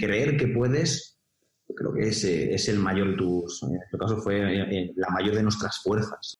[0.00, 1.18] creer que puedes,
[1.74, 5.42] creo que es, es el mayor tus, en este caso fue eh, la mayor de
[5.42, 6.38] nuestras fuerzas.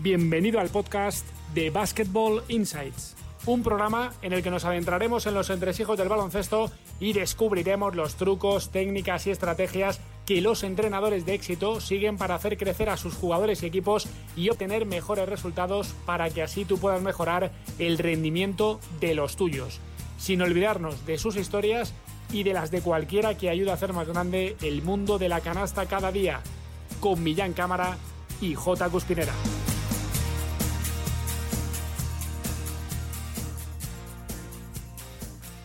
[0.00, 3.16] Bienvenido al podcast de Basketball Insights,
[3.46, 6.70] un programa en el que nos adentraremos en los entresijos del baloncesto
[7.00, 10.00] y descubriremos los trucos, técnicas y estrategias
[10.30, 14.06] que los entrenadores de éxito siguen para hacer crecer a sus jugadores y equipos
[14.36, 19.80] y obtener mejores resultados para que así tú puedas mejorar el rendimiento de los tuyos,
[20.18, 21.94] sin olvidarnos de sus historias
[22.30, 25.40] y de las de cualquiera que ayude a hacer más grande el mundo de la
[25.40, 26.42] canasta cada día,
[27.00, 27.98] con Millán Cámara
[28.40, 28.88] y J.
[28.88, 29.32] Cuspinera.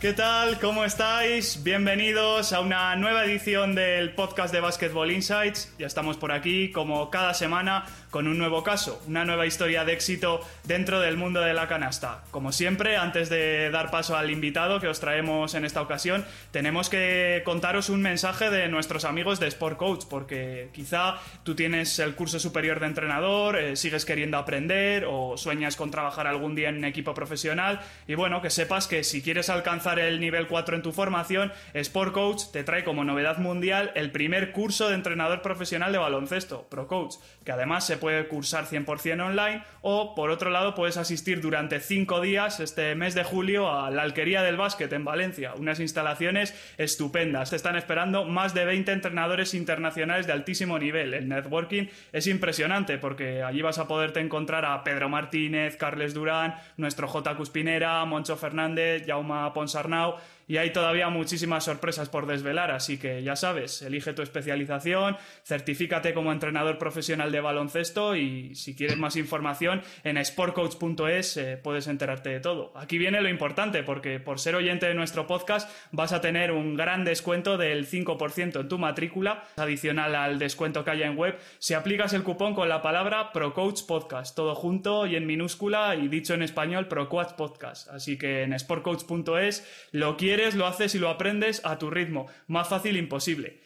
[0.05, 0.59] ¿Qué tal?
[0.59, 1.63] ¿Cómo estáis?
[1.63, 5.73] Bienvenidos a una nueva edición del podcast de Basketball Insights.
[5.79, 9.91] Ya estamos por aquí, como cada semana, con un nuevo caso, una nueva historia de
[9.91, 12.23] éxito dentro del mundo de la canasta.
[12.31, 16.87] Como siempre, antes de dar paso al invitado que os traemos en esta ocasión, tenemos
[16.87, 22.15] que contaros un mensaje de nuestros amigos de Sport Coach, porque quizá tú tienes el
[22.15, 26.77] curso superior de entrenador, eh, sigues queriendo aprender o sueñas con trabajar algún día en
[26.77, 30.83] un equipo profesional y bueno, que sepas que si quieres alcanzar el nivel 4 en
[30.83, 35.91] tu formación, Sport Coach te trae como novedad mundial el primer curso de entrenador profesional
[35.91, 40.75] de baloncesto, Pro Coach, que además se puede cursar 100% online o por otro lado
[40.75, 45.05] puedes asistir durante 5 días este mes de julio a la Alquería del Básquet en
[45.05, 47.49] Valencia, unas instalaciones estupendas.
[47.49, 51.13] Te están esperando más de 20 entrenadores internacionales de altísimo nivel.
[51.13, 56.55] El networking es impresionante porque allí vas a poderte encontrar a Pedro Martínez, Carles Durán,
[56.77, 57.35] nuestro J.
[57.35, 60.15] Cuspinera, Moncho Fernández, Jauma Ponsarnau
[60.47, 66.13] y hay todavía muchísimas sorpresas por desvelar, así que ya sabes, elige tu especialización, certifícate
[66.13, 72.29] como entrenador profesional de baloncesto y si quieres más información en sportcoach.es eh, puedes enterarte
[72.29, 72.71] de todo.
[72.75, 76.75] Aquí viene lo importante porque por ser oyente de nuestro podcast vas a tener un
[76.75, 81.73] gran descuento del 5% en tu matrícula, adicional al descuento que haya en web, si
[81.73, 86.43] aplicas el cupón con la palabra ProCoachPodcast, todo junto y en minúscula y dicho en
[86.43, 87.89] español ProCoach Podcast.
[87.89, 92.27] Así que en sportcoach.es lo quieres lo haces y lo aprendes a tu ritmo.
[92.47, 93.59] Más fácil imposible.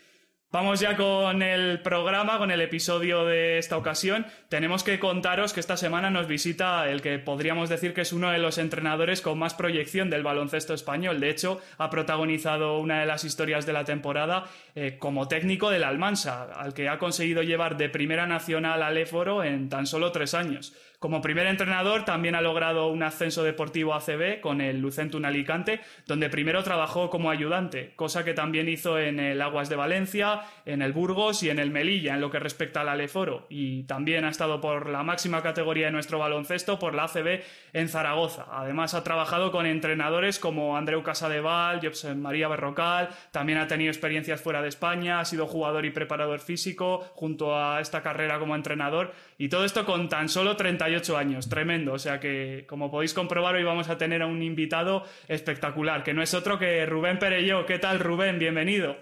[0.52, 4.26] Vamos ya con el programa, con el episodio de esta ocasión.
[4.50, 8.32] Tenemos que contaros que esta semana nos visita el que podríamos decir que es uno
[8.32, 11.20] de los entrenadores con más proyección del baloncesto español.
[11.20, 15.84] De hecho, ha protagonizado una de las historias de la temporada eh, como técnico del
[15.84, 20.34] Almansa, al que ha conseguido llevar de primera nacional al Éforo en tan solo tres
[20.34, 20.74] años.
[21.00, 26.30] Como primer entrenador también ha logrado un ascenso deportivo ACB con el Lucentum Alicante, donde
[26.30, 30.92] primero trabajó como ayudante, cosa que también hizo en el Aguas de Valencia, en el
[30.92, 33.48] Burgos y en el Melilla, en lo que respecta al Aleforo.
[33.50, 37.88] Y también ha estado por la máxima categoría de nuestro baloncesto, por la ACB en
[37.88, 38.48] Zaragoza.
[38.52, 44.42] Además ha trabajado con entrenadores como Andreu Casadeval, Josep María Berrocal, también ha tenido experiencias
[44.42, 49.14] fuera de España, ha sido jugador y preparador físico junto a esta carrera como entrenador.
[49.38, 51.94] Y todo esto con tan solo 30 años, tremendo.
[51.94, 56.14] O sea que, como podéis comprobar, hoy vamos a tener a un invitado espectacular, que
[56.14, 57.66] no es otro que Rubén Perello.
[57.66, 58.40] ¿Qué tal, Rubén?
[58.40, 58.98] Bienvenido.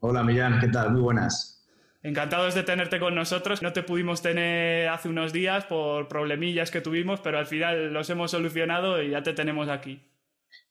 [0.00, 0.92] Hola, Millán, ¿qué tal?
[0.92, 1.66] Muy buenas.
[2.02, 3.62] Encantados de tenerte con nosotros.
[3.62, 8.08] No te pudimos tener hace unos días por problemillas que tuvimos, pero al final los
[8.10, 10.02] hemos solucionado y ya te tenemos aquí.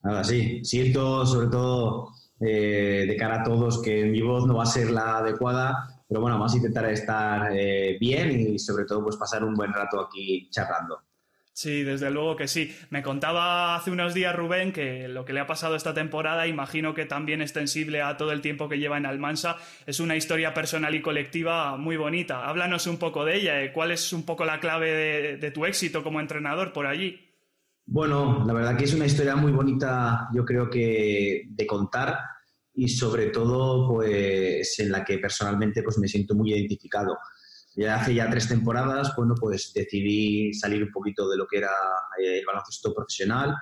[0.01, 0.63] Nada, sí.
[0.63, 2.09] Siento, sobre todo
[2.39, 6.21] eh, de cara a todos, que mi voz no va a ser la adecuada pero
[6.21, 9.99] bueno, vamos a intentar estar eh, bien y sobre todo pues pasar un buen rato
[9.99, 11.01] aquí charlando.
[11.55, 12.75] Sí, desde luego que sí.
[12.89, 16.93] Me contaba hace unos días Rubén que lo que le ha pasado esta temporada, imagino
[16.93, 19.55] que también extensible a todo el tiempo que lleva en Almansa,
[19.85, 22.45] es una historia personal y colectiva muy bonita.
[22.45, 23.63] Háblanos un poco de ella.
[23.63, 23.71] Eh.
[23.71, 27.25] ¿Cuál es un poco la clave de, de tu éxito como entrenador por allí?
[27.85, 32.17] Bueno, la verdad que es una historia muy bonita, yo creo que de contar
[32.75, 37.17] y sobre todo pues en la que personalmente pues me siento muy identificado.
[37.75, 41.71] Ya hace ya tres temporadas, bueno, pues decidí salir un poquito de lo que era
[42.21, 43.55] eh, el baloncesto profesional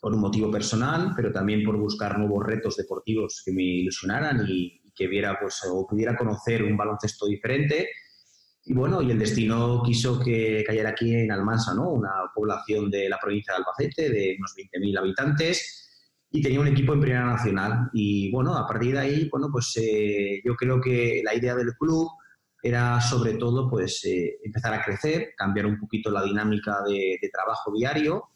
[0.00, 4.80] por un motivo personal, pero también por buscar nuevos retos deportivos que me ilusionaran y,
[4.94, 7.88] que viera pues o pudiera conocer un baloncesto diferente.
[8.66, 11.90] Y bueno, y el destino quiso que cayera aquí en Almansa, ¿no?
[11.90, 15.83] Una población de la provincia de Albacete de unos 20.000 habitantes
[16.34, 17.90] y tenía un equipo en Primera Nacional.
[17.92, 21.76] Y bueno, a partir de ahí, bueno, pues eh, yo creo que la idea del
[21.78, 22.10] club
[22.60, 27.72] era sobre todo pues eh, empezar a crecer, cambiar un poquito la dinámica de, trabajo
[27.72, 28.30] diario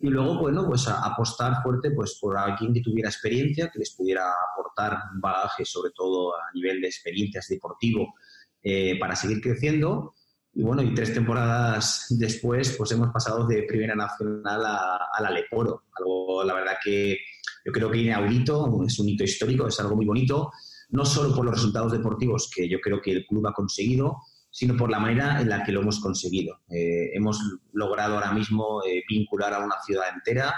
[0.00, 4.24] y luego, bueno, pues apostar fuerte pues por alguien que tuviera experiencia, que les pudiera
[4.50, 8.12] aportar un bagaje, sobre todo a nivel de experiencias deportivo,
[8.60, 10.14] eh, para seguir creciendo
[10.52, 15.30] y bueno, y tres temporadas después, pues hemos pasado de Primera Nacional a, a la
[15.30, 15.84] Leporo.
[15.96, 17.18] Algo, la verdad que
[17.66, 20.52] yo creo que inaudito, es un hito histórico, es algo muy bonito,
[20.90, 24.18] no solo por los resultados deportivos que yo creo que el club ha conseguido,
[24.48, 26.60] sino por la manera en la que lo hemos conseguido.
[26.70, 27.40] Eh, hemos
[27.72, 30.54] logrado ahora mismo eh, vincular a una ciudad entera,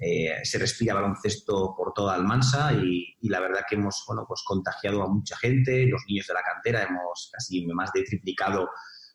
[0.00, 4.42] eh, se respira baloncesto por toda Almansa y, y, la verdad que hemos bueno, pues
[4.44, 8.68] contagiado a mucha gente, los niños de la cantera hemos casi más de triplicado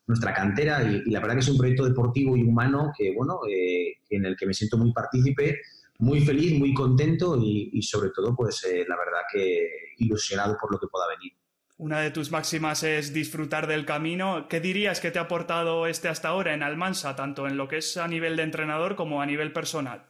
[0.08, 3.40] nuestra cantera y, y la verdad que es un proyecto deportivo y humano que, bueno,
[3.48, 5.60] en el que me siento muy partícipe
[6.01, 10.80] muy feliz, muy contento y, sobre todo, pues eh, la verdad que ilusionado por lo
[10.80, 11.33] que pueda venir.
[11.77, 14.48] Una de tus máximas es disfrutar del camino.
[14.50, 17.77] ¿Qué dirías que te ha aportado este hasta ahora en Almansa, tanto en lo que
[17.77, 20.03] es a nivel de entrenador como a nivel personal?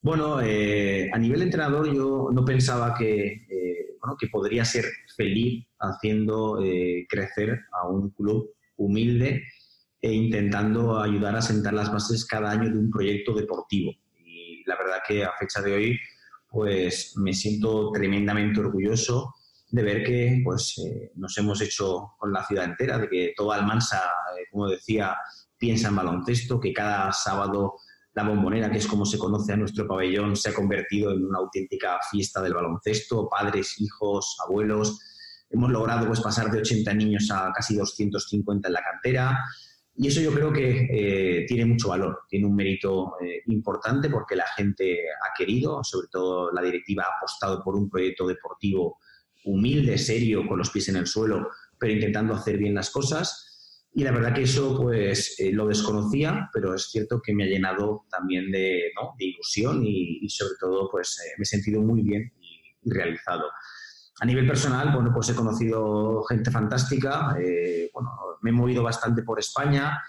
[0.00, 4.86] Bueno, eh, a nivel de entrenador yo no pensaba que, eh, bueno, que podría ser
[5.14, 6.58] feliz haciendo
[7.08, 9.42] crecer a un club humilde
[10.00, 13.92] e intentando ayudar a sentar las bases cada año de un proyecto deportivo
[14.66, 15.98] la verdad que a fecha de hoy
[16.48, 19.34] pues me siento tremendamente orgulloso
[19.68, 23.56] de ver que pues eh, nos hemos hecho con la ciudad entera, de que toda
[23.56, 25.16] Almansa, eh, como decía,
[25.58, 27.74] piensa en baloncesto, que cada sábado
[28.14, 31.38] la bombonera, que es como se conoce a nuestro pabellón, se ha convertido en una
[31.38, 34.98] auténtica fiesta del baloncesto, padres, hijos, abuelos.
[35.50, 39.38] Hemos logrado pues, pasar de 80 niños a casi 250 en la cantera.
[39.98, 44.36] Y eso yo creo que eh, tiene mucho valor, tiene un mérito eh, importante porque
[44.36, 48.98] la gente ha querido, sobre todo la directiva ha apostado por un proyecto deportivo
[49.44, 51.48] humilde, serio, con los pies en el suelo,
[51.78, 53.88] pero intentando hacer bien las cosas.
[53.94, 57.46] Y la verdad que eso pues eh, lo desconocía, pero es cierto que me ha
[57.46, 59.14] llenado también de, ¿no?
[59.18, 63.46] de ilusión y, y, sobre todo pues me he sentido muy bien y, y realizado.
[64.18, 69.22] A nivel personal, bueno, pues he conocido gente fantástica, eh, bueno, me he movido bastante
[69.22, 70.02] por España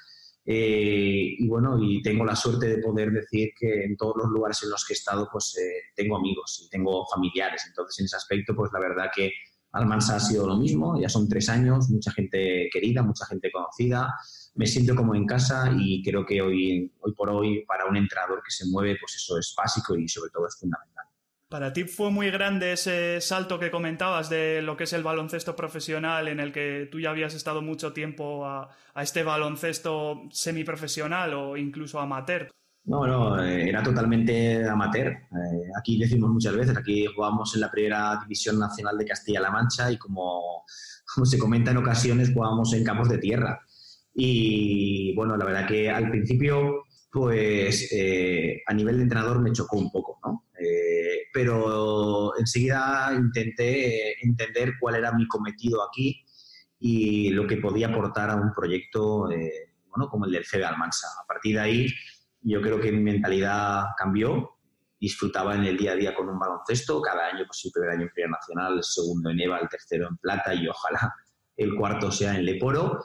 [0.50, 4.63] eh, y bueno, y tengo la suerte de poder decir que en todos los lugares
[4.63, 7.65] en los que he estado, pues eh, tengo amigos y tengo familiares.
[7.68, 9.33] Entonces, en ese aspecto, pues la verdad que
[9.74, 14.15] Almansa ha sido lo mismo, ya son tres años, mucha gente querida, mucha gente conocida,
[14.56, 18.42] me siento como en casa y creo que hoy, hoy por hoy para un entrenador
[18.42, 21.06] que se mueve, pues eso es básico y sobre todo es fundamental.
[21.49, 25.55] Para ti fue muy grande ese salto que comentabas de lo que es el baloncesto
[25.55, 31.55] profesional, en el que tú ya habías estado mucho tiempo a, este baloncesto semiprofesional o
[31.55, 32.49] incluso amateur.
[32.83, 35.07] No, no, eh, era totalmente amateur.
[35.07, 39.89] Eh, aquí decimos muchas veces, aquí jugamos en la primera división nacional de Castilla-La Mancha
[39.89, 40.65] y como,
[41.23, 43.61] se comenta en ocasiones, jugábamos en campos de tierra.
[44.13, 49.77] Y bueno, la verdad que al principio, pues eh, a nivel de entrenador me chocó
[49.77, 50.44] un poco, ¿no?
[51.33, 56.24] Pero enseguida intenté entender cuál era mi cometido aquí
[56.79, 61.07] y lo que podía aportar a un proyecto eh, bueno, como el del CB Almansa.
[61.24, 61.88] A partir de ahí,
[62.41, 64.57] yo creo que mi mentalidad cambió.
[65.00, 67.01] Disfrutaba en el día a día con un baloncesto.
[67.01, 70.07] Cada año, pues el primer año en Feria Nacional, el segundo en EVA, el tercero
[70.07, 71.13] en Plata y ojalá
[71.56, 73.03] el cuarto sea en Leporo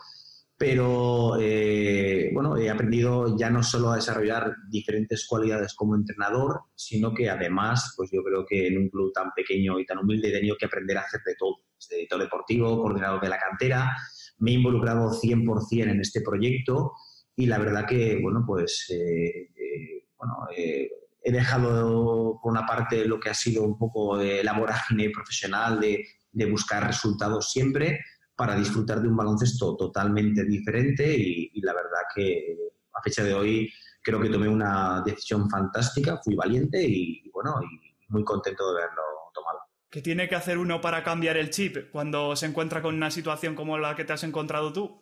[0.57, 7.13] pero eh, bueno, he aprendido ya no solo a desarrollar diferentes cualidades como entrenador, sino
[7.13, 10.33] que además, pues yo creo que en un club tan pequeño y tan humilde he
[10.33, 13.91] tenido que aprender a hacer de todo, desde editor deportivo, coordinador de la cantera,
[14.39, 16.93] me he involucrado 100% en este proyecto
[17.35, 23.19] y la verdad que, bueno, pues, eh, eh, bueno, he dejado por una parte lo
[23.19, 28.01] que ha sido un poco la vorágine profesional de, de buscar resultados siempre,
[28.43, 32.57] para disfrutar de un baloncesto totalmente diferente y, la verdad que
[32.93, 33.73] a fecha de hoy
[34.03, 39.03] creo que tomé una decisión fantástica, fui valiente y, bueno, y muy contento de haberlo
[39.33, 39.61] tomado.
[39.89, 43.55] ¿Qué tiene que hacer uno para cambiar el chip cuando se encuentra con una situación
[43.55, 45.01] como la que te has encontrado tú?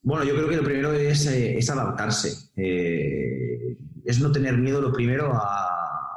[0.00, 2.50] Bueno, yo creo que lo primero es, eh, es adaptarse.
[2.56, 3.76] Eh,
[4.06, 5.74] es no tener miedo, lo primero, a,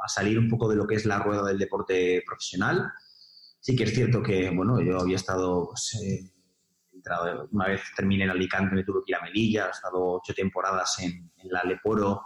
[0.08, 2.90] salir un poco de lo que es la rueda del deporte profesional
[3.62, 6.28] Sí que es cierto que, bueno, yo había estado, pues, eh,
[7.52, 10.98] una vez terminé en Alicante me tuve que ir a Melilla, he estado ocho temporadas
[10.98, 12.22] en, la Leporo,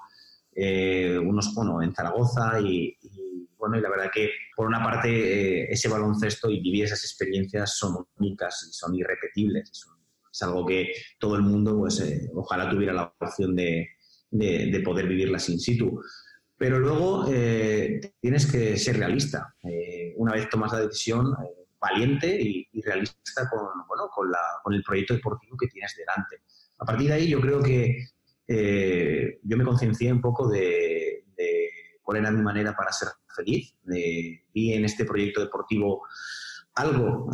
[0.55, 2.97] eh, unos, bueno, en Zaragoza y,
[3.59, 7.77] bueno, y la verdad que por una parte eh, ese baloncesto y vivir esas experiencias
[7.77, 9.71] son únicas y son irrepetibles.
[10.33, 12.03] Es, algo que todo el mundo, pues,
[12.35, 13.89] ojalá tuviera la opción de,
[14.31, 16.01] de, de poder vivirlas in situ.
[16.57, 19.55] Pero luego eh, tienes que ser realista.
[19.63, 24.73] Eh, una vez tomas la decisión, eh, valiente y, realista con, bueno, con, la, con,
[24.75, 26.43] el proyecto deportivo que tienes delante.
[26.79, 28.09] A partir de ahí yo creo que
[28.49, 31.69] yo me conciencié un poco de, de,
[32.03, 33.75] cuál era mi manera para ser feliz.
[33.85, 36.03] vi en este proyecto deportivo
[36.75, 37.29] algo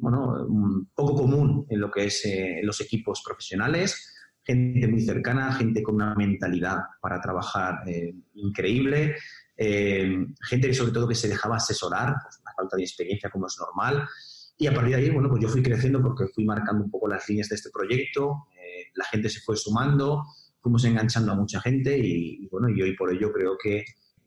[0.00, 0.46] bueno,
[0.94, 5.96] poco común en lo que es eh, los equipos profesionales, gente muy cercana, gente con
[5.96, 9.16] una mentalidad para trabajar eh, increíble,
[9.56, 13.56] gente que sobre todo que se dejaba asesorar, pues, la falta de experiencia como es
[13.58, 14.08] normal,
[14.56, 17.08] y a partir de ahí, bueno, pues yo fui creciendo porque fui marcando un poco
[17.08, 18.46] las líneas de este proyecto,
[18.94, 20.24] la gente se fue sumando,
[20.60, 23.84] fuimos enganchando a mucha gente y, bueno, y hoy por ello creo que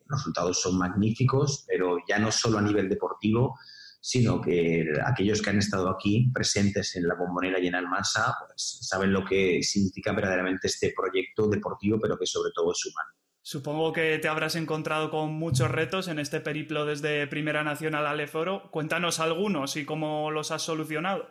[0.08, 3.58] los resultados son magníficos, pero ya no solo a nivel deportivo,
[4.06, 8.80] sino que aquellos que han estado aquí presentes en la bombonera y en Almansa pues,
[8.82, 13.12] saben lo que significa verdaderamente este proyecto deportivo, pero que sobre todo es humano.
[13.42, 18.18] Supongo que te habrás encontrado con muchos retos en este periplo desde Primera Nacional al
[18.18, 18.70] Leforo.
[18.72, 21.26] Cuéntanos algunos y cómo los has solucionado.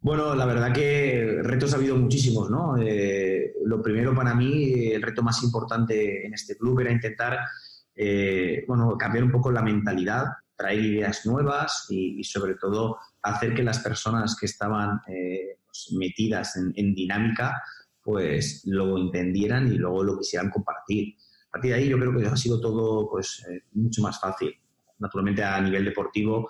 [0.00, 2.76] Bueno, la verdad que retos ha habido muchísimos, ¿no?
[2.76, 7.38] Eh, lo primero para mí, el reto más importante en este club era intentar,
[7.94, 10.26] eh, bueno, cambiar un poco la mentalidad,
[10.60, 16.56] traer ideas nuevas y, sobre todo hacer que las personas que estaban eh, pues, metidas
[16.56, 17.62] en, dinámica,
[18.02, 21.14] pues lo entendieran y luego lo quisieran compartir.
[21.48, 24.52] A partir de ahí yo creo que ha sido todo, pues, mucho más fácil.
[24.98, 26.46] Naturalmente a nivel deportivo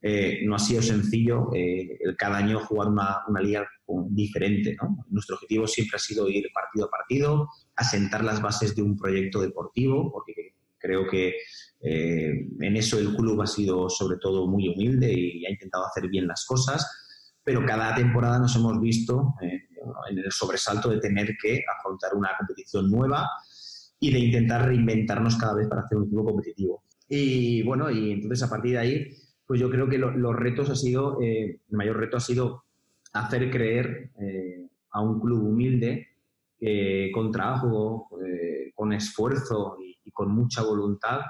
[0.00, 3.68] eh, no ha sido sencillo eh, el cada año jugar una, una liga
[4.10, 4.76] diferente.
[5.08, 9.40] Nuestro objetivo siempre ha sido ir partido a partido, asentar las bases de un proyecto
[9.40, 10.47] deportivo, porque
[10.78, 11.34] creo que
[11.80, 16.08] eh, en eso el club ha sido sobre todo muy humilde y ha intentado hacer
[16.08, 16.86] bien las cosas,
[17.42, 22.90] pero cada temporada nos hemos visto en el sobresalto de tener que afrontar una competición
[22.90, 23.28] nueva
[24.00, 26.84] y de intentar reinventarnos cada vez para hacer un equipo competitivo.
[27.08, 29.14] Y bueno, y entonces a partir de ahí
[29.48, 32.64] pues yo creo que los retos ha sido, eh, el mayor reto ha sido
[33.14, 36.06] hacer creer eh, a un club humilde
[37.14, 41.20] con trabajo, eh, con esfuerzo y, con mucha voluntad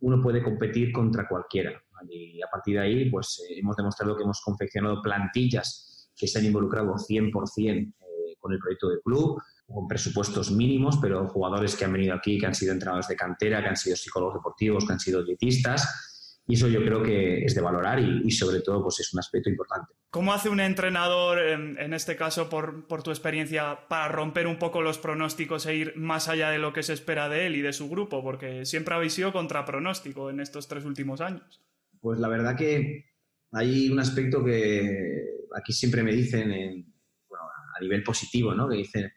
[0.00, 1.72] uno puede competir contra cualquiera.
[2.10, 6.44] Y a partir de ahí, pues hemos demostrado que hemos confeccionado plantillas que se han
[6.44, 7.94] involucrado 100%
[8.38, 12.46] con el proyecto del club, con presupuestos mínimos, pero jugadores que han venido aquí, que
[12.46, 16.15] han sido entrenadores de cantera, que han sido psicólogos deportivos, que han sido dietistas
[16.48, 19.50] y eso yo creo que es de valorar y, sobre todo pues es un aspecto
[19.50, 19.94] importante.
[20.10, 24.80] ¿Cómo hace un entrenador, en, este caso por, por, tu experiencia, para romper un poco
[24.80, 27.72] los pronósticos e ir más allá de lo que se espera de él y de
[27.72, 28.22] su grupo?
[28.22, 31.60] Porque siempre habéis sido contra pronóstico en estos tres últimos años.
[32.00, 33.06] Pues la verdad que
[33.50, 35.24] hay un aspecto que
[35.56, 36.94] aquí siempre me dicen,
[37.28, 37.44] bueno,
[37.76, 38.68] a nivel positivo, ¿no?
[38.68, 39.12] que dicen,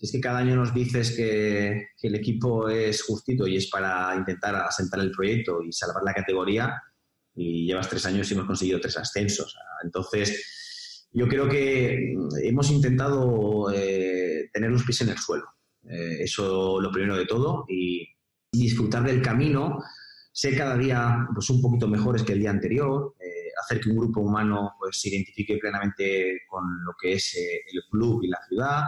[0.00, 4.54] es que cada año nos dices que, el equipo es justito y es para intentar
[4.54, 6.80] asentar el proyecto y salvar la categoría,
[7.34, 9.56] y llevas tres años y hemos conseguido tres ascensos.
[9.82, 15.44] Entonces, yo creo que hemos intentado eh, tener los pies en el suelo.
[15.88, 18.06] Eh, eso lo primero de todo y
[18.50, 19.82] disfrutar del camino,
[20.32, 23.96] ser cada día pues, un poquito mejores que el día anterior, eh, hacer que un
[23.96, 28.84] grupo humano pues, se identifique plenamente con lo que es el club y la ciudad,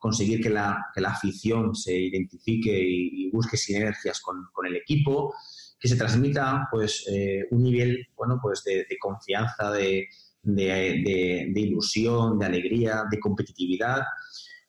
[0.00, 5.32] conseguir que la, que la afición se identifique y, busque sinergias con, con, el equipo,
[5.78, 10.08] que se transmita pues, eh, un nivel bueno, pues de, confianza, de,
[10.42, 14.02] de, de, ilusión, de alegría, de competitividad.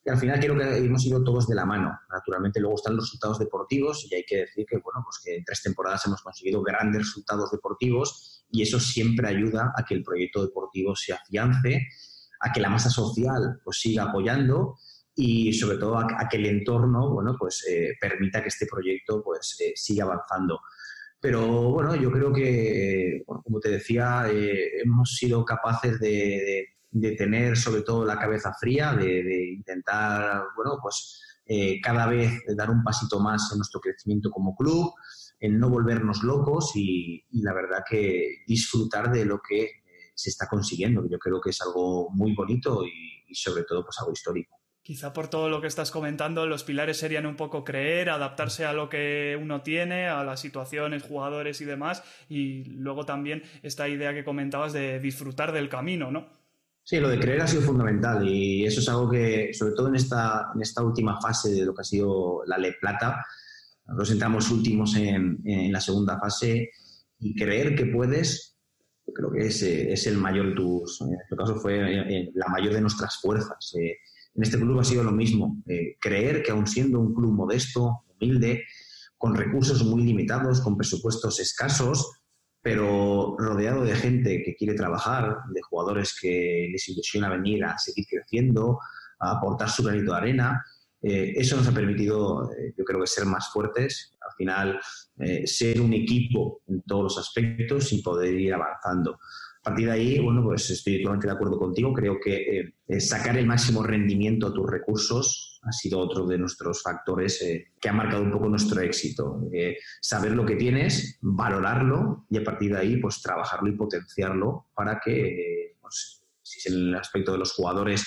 [0.06, 1.98] Y al final creo que hemos ido todos de la mano.
[2.12, 5.44] Naturalmente luego están los resultados deportivos y hay que decir que, bueno, pues que en
[5.44, 10.46] tres temporadas hemos conseguido grandes resultados deportivos y eso siempre ayuda a que el proyecto
[10.46, 11.88] deportivo se afiance,
[12.42, 14.76] a que la masa social pues, siga apoyando
[15.16, 19.58] y sobre todo a, que el entorno bueno, pues, eh, permita que este proyecto pues,
[19.60, 20.62] eh, siga avanzando.
[21.20, 27.58] Pero bueno, yo creo que, como te decía, eh, hemos sido capaces de, de, tener
[27.58, 31.20] sobre todo la cabeza fría, de, intentar, bueno, pues
[31.84, 34.94] cada vez dar un pasito más en nuestro crecimiento como club,
[35.40, 39.70] en no volvernos locos y, la verdad que disfrutar de lo que
[40.16, 43.84] se está consiguiendo, que yo creo que es algo muy bonito y, y sobre todo
[43.84, 44.61] pues algo histórico.
[44.84, 48.74] Quizá por todo lo que estás comentando, los pilares serían un poco creer, adaptarse a
[48.74, 54.14] lo que uno tiene, a las situaciones, jugadores y demás, y luego también esta idea
[54.14, 56.30] que comentabas de disfrutar del camino, ¿no?
[56.84, 59.96] Sí, lo de creer ha sido fundamental y eso es algo que, sobre todo en
[59.96, 63.24] esta, en esta última fase de lo que ha sido la Le Plata,
[63.86, 66.72] nos entramos últimos en, en, la segunda fase
[67.20, 68.58] y creer que puedes,
[69.14, 72.82] creo que es, es el mayor tus, en este caso fue eh, la mayor de
[72.82, 73.76] nuestras fuerzas.
[73.80, 73.98] Eh,
[74.34, 78.04] en este club ha sido lo mismo, eh, creer que aun siendo un club modesto,
[78.16, 78.64] humilde,
[79.18, 82.12] con recursos muy limitados, con presupuestos escasos,
[82.62, 88.06] pero rodeado de gente que quiere trabajar, de jugadores que les ilusiona venir a seguir
[88.08, 88.80] creciendo,
[89.20, 90.64] a aportar su granito de arena,
[91.02, 94.80] eh, eso nos ha permitido, eh, yo creo que ser más fuertes, al final
[95.46, 99.20] ser un equipo en todos los aspectos y poder ir avanzando.
[99.62, 101.94] A partir de ahí, bueno, pues estoy totalmente de acuerdo contigo.
[101.94, 106.82] Creo que eh, sacar el máximo rendimiento a tus recursos ha sido otro de nuestros
[106.82, 109.40] factores eh, que ha marcado un poco nuestro éxito.
[109.54, 114.66] Eh, saber lo que tienes, valorarlo y a partir de ahí, pues trabajarlo y potenciarlo
[114.74, 118.04] para que, pues, si es el aspecto de los jugadores,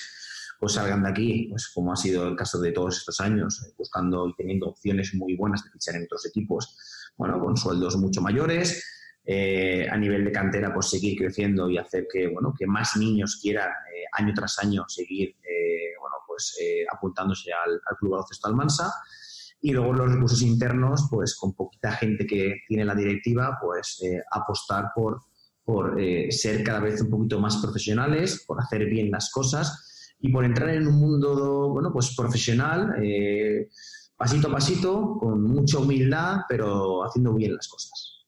[0.58, 4.28] pues salgan de aquí, pues como ha sido el caso de todos estos años, buscando
[4.28, 6.76] y teniendo opciones muy buenas de fichar en otros equipos,
[7.16, 8.82] bueno, con sueldos mucho mayores,
[9.26, 13.38] eh, a nivel de cantera, pues seguir creciendo y hacer que, bueno, que más niños
[13.40, 16.58] quieran eh, año tras año seguir, eh, bueno, pues
[16.92, 18.92] apuntándose al, Club Baloncesto Almansa.
[19.62, 23.98] Y luego los recursos internos, pues con poquita gente que tiene la directiva, pues
[24.30, 25.22] apostar por,
[25.64, 30.44] por ser cada vez un poquito más profesionales, por hacer bien las cosas y por
[30.44, 32.94] entrar en un mundo, bueno, pues profesional,
[34.18, 38.23] pasito a pasito, con mucha humildad, pero haciendo bien las cosas.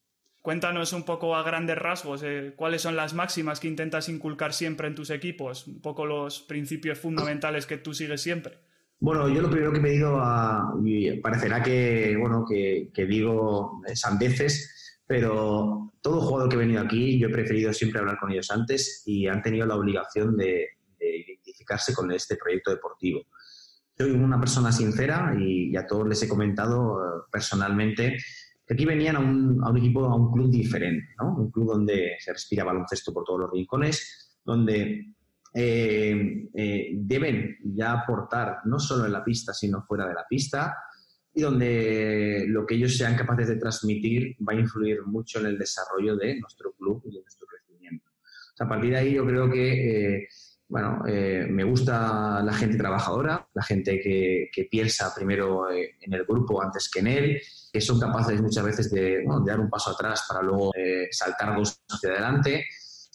[0.47, 4.87] Cuéntanos un poco a grandes rasgos eh, cuáles son las máximas que intentas inculcar siempre
[4.87, 8.57] en tus equipos, un poco los principios fundamentales que tú sigues siempre.
[8.97, 10.73] Bueno, yo lo primero que he pedido, a,
[11.21, 17.31] parecerá que, bueno, que, digo sandeces, pero todo jugador que he venido aquí, yo he
[17.33, 20.65] preferido siempre hablar con ellos antes y han tenido la obligación de,
[20.97, 23.25] de identificarse con este proyecto deportivo.
[23.97, 28.15] Soy una persona sincera y, a todos les he comentado eh, personalmente
[28.69, 31.35] Aquí venían a un, equipo, a un club diferente, ¿no?
[31.37, 35.13] Un club donde se respira baloncesto por todos los rincones, donde
[35.53, 40.75] eh, eh, deben ya aportar no solo en la pista, sino fuera de la pista,
[41.33, 45.57] y donde lo que ellos sean capaces de transmitir va a influir mucho en el
[45.57, 48.09] desarrollo de nuestro club y de nuestro crecimiento.
[48.59, 50.27] a partir de ahí yo creo que, eh,
[50.69, 56.61] bueno, me gusta la gente trabajadora, la gente que, que piensa primero en el grupo
[56.61, 60.41] antes que en él, que son capaces muchas veces de, dar un paso atrás para
[60.41, 62.65] luego eh, saltar dos hacia adelante.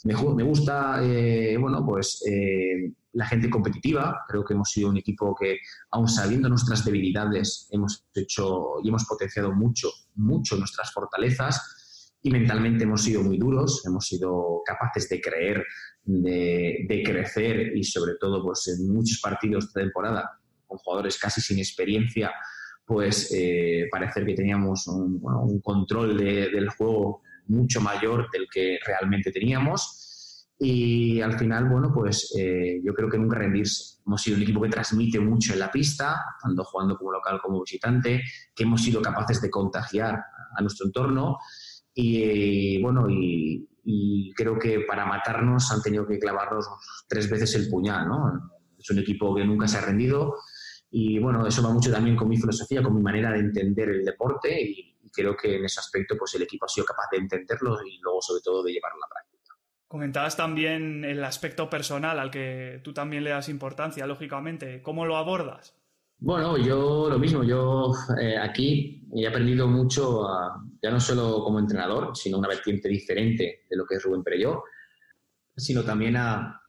[0.04, 4.25] Me, me gusta, eh, bueno, pues eh, la gente competitiva.
[4.28, 5.59] Creo que hemos sido un equipo que,
[5.90, 11.82] aun sabiendo nuestras debilidades, hemos hecho y hemos potenciado mucho, mucho nuestras fortalezas
[12.22, 15.64] y mentalmente hemos sido muy duros, hemos sido capaces de creer,
[16.04, 21.40] de, de crecer y sobre todo pues en muchos partidos de temporada con jugadores casi
[21.40, 22.32] sin experiencia
[22.85, 25.20] pues eh, parecer que teníamos un,
[25.62, 30.48] control del juego mucho mayor del que realmente teníamos.
[30.58, 33.98] Y al final, bueno, pues eh, yo creo que nunca rendirse.
[34.06, 37.62] Hemos sido un equipo que transmite mucho en la pista, tanto jugando como local como
[37.62, 38.22] visitante,
[38.54, 40.22] que hemos sido capaces de contagiar
[40.56, 41.38] a nuestro entorno.
[41.94, 43.68] Y bueno, y,
[44.35, 46.66] creo que para matarnos han tenido que clavarnos
[47.07, 48.50] tres veces el puñal, ¿no?
[48.78, 50.35] Es un equipo que nunca se ha rendido,
[50.94, 54.05] y bueno, eso va mucho también con mi filosofía, con mi manera de entender el
[54.05, 57.76] deporte y, creo que en ese aspecto pues el equipo ha sido capaz de entenderlo
[57.85, 59.55] y luego sobre todo de llevarlo a la práctica.
[59.87, 64.81] Comentabas también el aspecto personal al que tú también le das importancia, lógicamente.
[64.81, 65.76] ¿Cómo lo abordas?
[66.24, 70.22] Bueno, yo lo mismo, yo eh, aquí he aprendido mucho,
[70.80, 74.62] ya no solo como entrenador, sino una vertiente diferente de lo que es Rubén Perelló,
[75.56, 76.61] sino también a,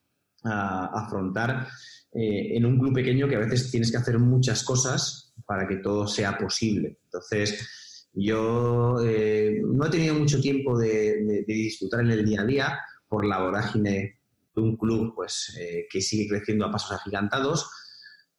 [0.43, 1.67] afrontar
[2.11, 5.77] eh, en un club pequeño que a veces tienes que hacer muchas cosas para que
[5.77, 6.97] todo sea posible.
[7.03, 12.79] Entonces, yo eh, no he tenido mucho tiempo de, disfrutar en el día a día
[13.07, 14.19] por la vorágine
[14.55, 15.55] de un club pues,
[15.91, 17.69] que sigue creciendo a pasos agigantados,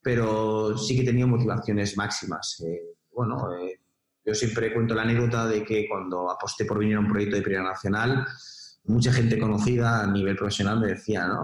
[0.04, 2.62] pero sí que he tenido motivaciones máximas.
[3.10, 3.48] bueno,
[4.24, 7.42] yo siempre cuento la anécdota de que cuando aposté por venir a un proyecto de
[7.42, 8.26] Primera Nacional,
[8.84, 11.42] mucha gente conocida a nivel profesional me decía, ¿no?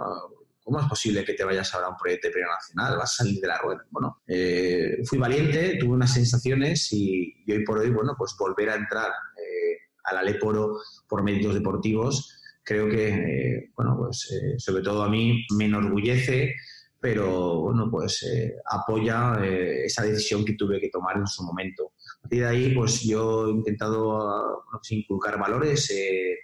[0.63, 2.99] ¿cómo es posible que te vayas ahora a un proyecto de Primera Nacional?
[2.99, 3.85] Vas a salir de la rueda.
[3.91, 8.77] Bueno, eh, fui valiente, tuve unas sensaciones y, hoy por hoy, bueno, pues volver a
[8.77, 15.09] entrar eh, al Aleporo por méritos deportivos, creo que, eh, bueno, pues sobre todo a
[15.09, 16.55] mí me enorgullece,
[17.01, 18.25] pero bueno, pues
[18.67, 21.93] apoya esa decisión que tuve que tomar en su momento.
[22.19, 25.91] A partir de ahí, pues yo he intentado pues, inculcar valores,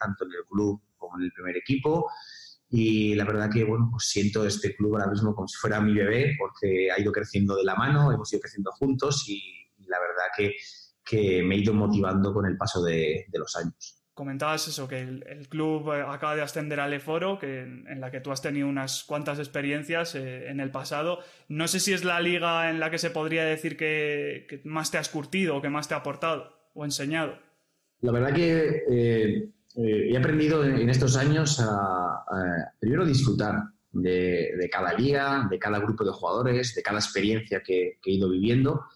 [0.01, 2.09] tanto en el club como en el primer equipo,
[2.69, 5.95] y la verdad que, bueno, pues siento este club ahora mismo como si fuera mi
[5.95, 9.40] bebé, porque ha ido creciendo de la mano, hemos ido creciendo juntos y,
[9.87, 10.53] la verdad que,
[11.05, 13.95] que, me he ido motivando con el paso de, de los años.
[14.16, 18.22] Comentabas eso, que el, club eh, acaba de ascender al Eforo, que en, la que
[18.22, 21.18] tú has tenido unas cuantas experiencias eh, en el pasado.
[21.48, 24.90] No sé si es la liga en la que se podría decir que, que más
[24.90, 27.35] te has curtido o que más te ha aportado o enseñado.
[28.00, 32.24] La verdad que eh, eh, he aprendido en estos años a,
[32.81, 38.11] primero disfrutar de, cada liga, de cada grupo de jugadores, de cada experiencia que, he
[38.11, 38.87] ido viviendo,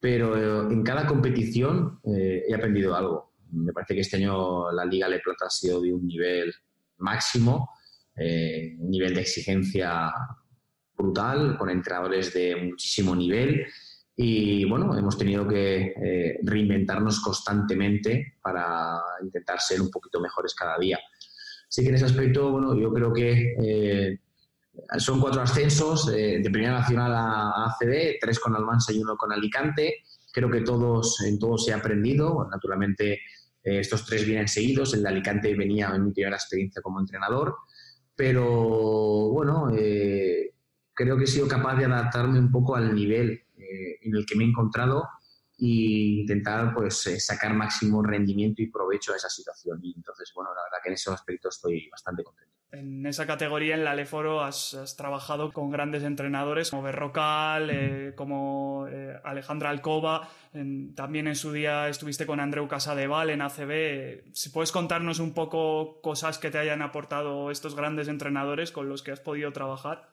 [0.00, 3.33] pero en cada competición he aprendido algo.
[3.54, 6.52] Me parece que este año la Liga Le Plata ha sido de un nivel
[6.98, 7.70] máximo,
[8.16, 10.12] eh, un nivel de exigencia
[10.96, 13.66] brutal, con entrenadores de muchísimo nivel
[14.16, 20.78] y bueno, hemos tenido que eh, reinventarnos constantemente para intentar ser un poquito mejores cada
[20.78, 21.00] día.
[21.68, 24.20] Así que en ese aspecto, bueno, yo creo que eh,
[24.98, 30.04] son cuatro ascensos de Primera Nacional a ACB, tres con Almansa y uno con Alicante.
[30.32, 32.48] Creo que todos, en todos se ha aprendido.
[32.50, 33.20] Naturalmente,
[33.64, 34.94] eh, estos tres vienen seguidos.
[34.94, 37.56] El de Alicante venía en mi primera experiencia como entrenador.
[38.14, 39.72] Pero bueno,
[40.94, 44.36] creo que he sido capaz de adaptarme un poco al nivel eh, en el que
[44.36, 45.08] me he encontrado
[45.58, 49.80] e intentar pues eh, sacar máximo rendimiento y provecho a esa situación.
[49.82, 52.43] Y entonces, bueno, la verdad que en ese aspecto estoy bastante contento.
[52.74, 58.12] En esa categoría, en la Leforo, has, has trabajado con grandes entrenadores como Berrocal, eh,
[58.16, 58.86] como
[59.22, 60.28] Alejandra Alcoba.
[60.96, 64.24] también en su día estuviste con Andreu Casadeval en ACB.
[64.32, 69.02] Si puedes contarnos un poco cosas que te hayan aportado estos grandes entrenadores con los
[69.02, 70.08] que has podido trabajar.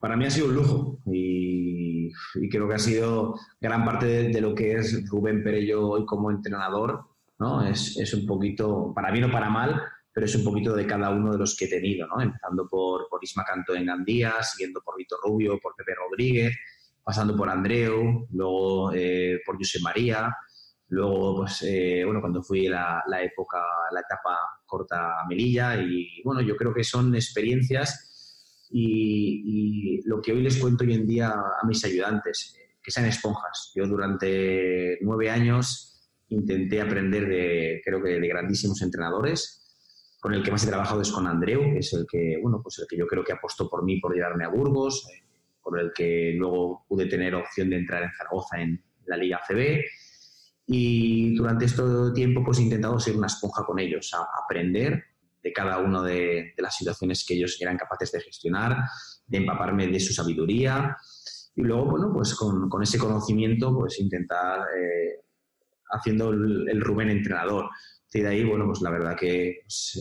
[0.00, 2.10] Para mí ha sido un lujo y,
[2.50, 7.04] creo que ha sido gran parte de, lo que es Rubén Perello hoy como entrenador.
[7.38, 7.64] ¿no?
[7.64, 9.80] Es, es, un poquito, para bien o para mal,
[10.20, 12.20] pero es un poquito de cada uno de los que he tenido, ¿no?
[12.20, 16.54] empezando por, por Isma Canto en Gandía, siguiendo por Vito Rubio, por Pepe Rodríguez,
[17.02, 20.36] pasando por Andreu, luego eh, por José María,
[20.88, 26.20] luego, pues, eh, bueno, cuando fui la, la época, la etapa corta a Melilla, y
[26.22, 31.30] bueno, yo creo que son experiencias y, lo que hoy les cuento hoy en día
[31.30, 33.72] a mis ayudantes, que sean esponjas.
[33.74, 39.56] Yo durante nueve años intenté aprender de, creo que de grandísimos entrenadores.
[40.20, 42.78] Con el que más he trabajado es con Andreu, que es el que, bueno, pues
[42.78, 45.24] el que yo creo que apostó por mí por llevarme a Burgos, eh,
[45.60, 49.84] con el que luego pude tener opción de entrar en Zaragoza en la Liga CB.
[50.66, 51.82] Y durante este
[52.14, 55.04] tiempo pues he intentado ser una esponja con ellos, a aprender
[55.42, 58.76] de cada una de, las situaciones que ellos eran capaces de gestionar,
[59.26, 60.96] de empaparme de su sabiduría
[61.54, 65.20] y luego, bueno, pues con, con ese conocimiento, pues intentar eh,
[65.90, 67.68] haciendo el, Rubén entrenador.
[68.12, 69.98] Y de ahí, bueno, pues la verdad que pues,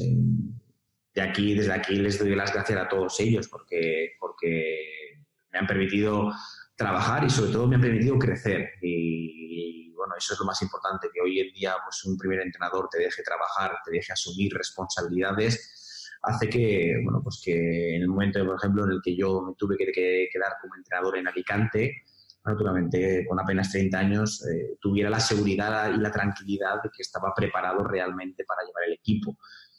[1.13, 5.19] de aquí, desde aquí les doy las gracias a todos ellos porque, porque
[5.51, 6.31] me han permitido
[6.75, 8.71] trabajar y sobre todo me han permitido crecer.
[8.81, 12.87] Y, bueno, eso es lo más importante, que hoy en día pues, un primer entrenador
[12.89, 18.45] te deje trabajar, te deje asumir responsabilidades, hace que, bueno, pues que en el momento,
[18.45, 19.91] por ejemplo, en el que yo me tuve que,
[20.31, 22.03] quedar como entrenador en Alicante,
[22.49, 27.33] naturalmente con apenas 30 años, eh, tuviera la seguridad y la tranquilidad de que estaba
[27.35, 29.37] preparado realmente para llevar el equipo.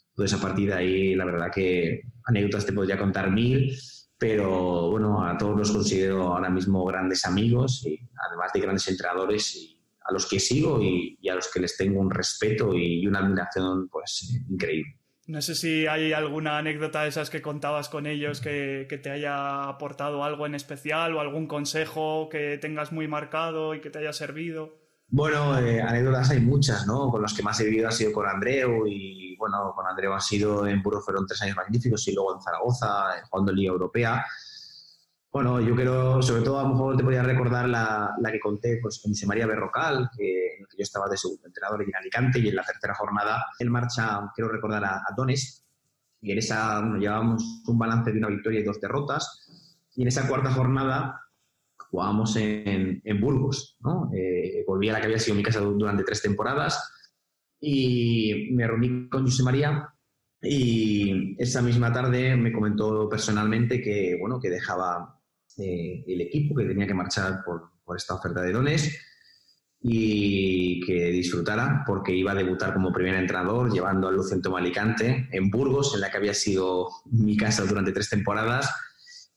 [0.09, 3.75] Entonces, a partir de ahí, la verdad que anécdotas te podría contar mil,
[4.17, 9.55] pero bueno, a todos los considero ahora mismo grandes amigos y además de grandes entrenadores
[9.55, 13.19] y a los que sigo y, a los que les tengo un respeto y una
[13.19, 15.00] admiración pues increíble.
[15.31, 19.69] No sé si hay alguna anécdota de esas que contabas con ellos que, te haya
[19.69, 24.11] aportado algo en especial o algún consejo que tengas muy marcado y que te haya
[24.11, 24.75] servido.
[25.07, 27.09] Bueno, eh, anécdotas hay muchas, ¿no?
[27.09, 30.19] Con los que más he vivido ha sido con Andreu y, bueno, con Andreu ha
[30.19, 34.25] sido en Puro fueron tres años magníficos y luego en Zaragoza, jugando en Liga Europea.
[35.31, 38.79] Bueno, yo creo, sobre todo a lo mejor te podría recordar la, la que conté
[38.81, 42.39] pues, con José María Berrocal, que, en que yo estaba de segundo entrenador en Alicante
[42.39, 45.61] y en la tercera jornada él marcha, quiero recordar, a, a Dones
[46.21, 49.47] y en esa llevábamos un balance de una victoria y dos derrotas.
[49.95, 51.19] Y en esa cuarta jornada
[51.77, 54.11] jugábamos en, en Burgos, ¿no?
[54.13, 56.91] Eh, volví a la que había sido mi casa durante tres temporadas.
[57.59, 59.93] Y me reuní con José María
[60.41, 65.20] y esa misma tarde me comentó personalmente que, bueno, que dejaba
[65.57, 68.97] eh, el equipo, que tenía que marchar por, esta oferta de dones
[69.81, 75.49] y que disfrutara porque iba a debutar como primer entrenador llevando al Lucentum Alicante en
[75.49, 78.73] Burgos, en la que había sido mi casa durante tres temporadas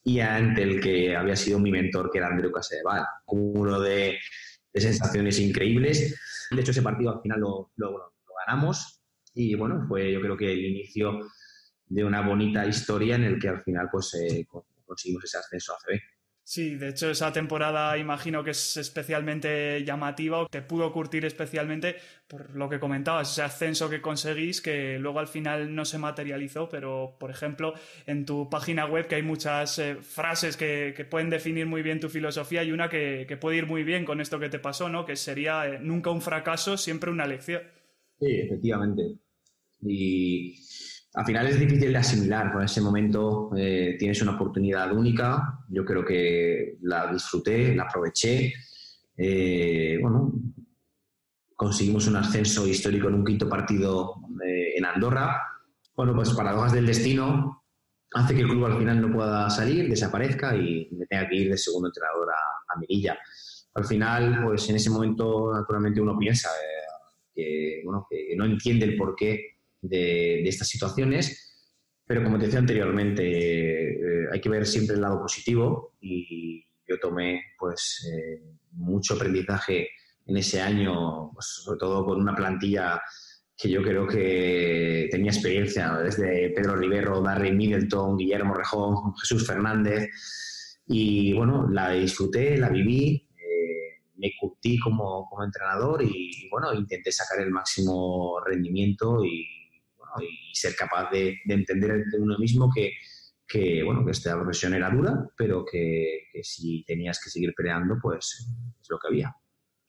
[0.05, 3.05] y ante el que había sido mi mentor, que era Andreu Casadeval.
[3.27, 4.19] Uno de,
[4.73, 6.17] de sensaciones increíbles.
[6.51, 8.13] De hecho, ese partido al final lo, lo,
[8.47, 9.01] ganamos
[9.33, 11.21] y bueno, fue yo creo que el inicio
[11.87, 14.15] de una bonita historia en el que al final pues
[14.95, 15.79] conseguimos ese ascenso a.
[16.47, 21.97] Sí, de hecho esa temporada imagino que es especialmente llamativa, te pudo curtir especialmente
[22.29, 26.69] por lo que comentabas, ese ascenso que conseguís que luego al final no se materializó,
[26.69, 27.73] pero por ejemplo
[28.07, 32.11] en tu página web que hay muchas eh, frases que, pueden definir muy bien tu
[32.11, 35.07] filosofía y una que, puede ir muy bien con esto que te pasó, ¿no?
[35.07, 37.63] Que sería eh, nunca un fracaso, siempre una lección.
[38.21, 39.03] Sí, efectivamente.
[39.81, 40.57] Y
[41.15, 42.53] al final es difícil de asimilar.
[42.53, 45.61] Con ese momento eh, tienes una oportunidad única.
[45.69, 48.53] Yo creo que la disfruté, la aproveché.
[49.17, 50.33] Eh, bueno,
[51.55, 55.41] conseguimos un ascenso histórico en un quinto partido eh, en Andorra.
[55.95, 57.63] bueno, pues paradojas del destino
[58.13, 61.51] hace que el club al final no pueda salir, desaparezca y me tenga que ir
[61.51, 63.17] de segundo entrenador a, a Mirilla.
[63.75, 66.85] Al final, pues en ese momento, naturalmente, uno piensa eh,
[67.35, 69.54] que, bueno, que no entiende el porqué
[69.89, 71.69] de, estas situaciones,
[72.07, 76.99] pero como te decía anteriormente, eh, hay que ver siempre el lado positivo y yo
[77.01, 78.43] tomé pues eh,
[78.73, 79.89] mucho aprendizaje
[80.27, 83.01] en ese año, pues, sobre todo con una plantilla
[83.57, 90.11] que yo creo que tenía experiencia, desde Pedro Rivero, Darry Middleton, Guillermo Rejón, Jesús Fernández,
[90.87, 97.13] y bueno, la disfruté, la viví, eh, me curtí como, como entrenador y, bueno, intenté
[97.13, 99.47] sacar el máximo rendimiento y,
[100.23, 102.93] y ser capaz de, de, entender de uno mismo que,
[103.47, 107.97] que, bueno, que esta profesión era dura, pero que, que si tenías que seguir peleando,
[108.01, 108.49] pues
[108.81, 109.37] es lo que había.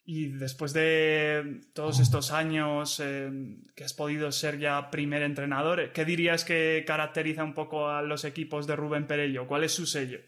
[0.07, 6.05] Y después de todos estos años eh, que has podido ser ya primer entrenador, ¿qué
[6.05, 9.47] dirías que caracteriza un poco a los equipos de Rubén Perello?
[9.47, 10.19] ¿Cuál es su sello?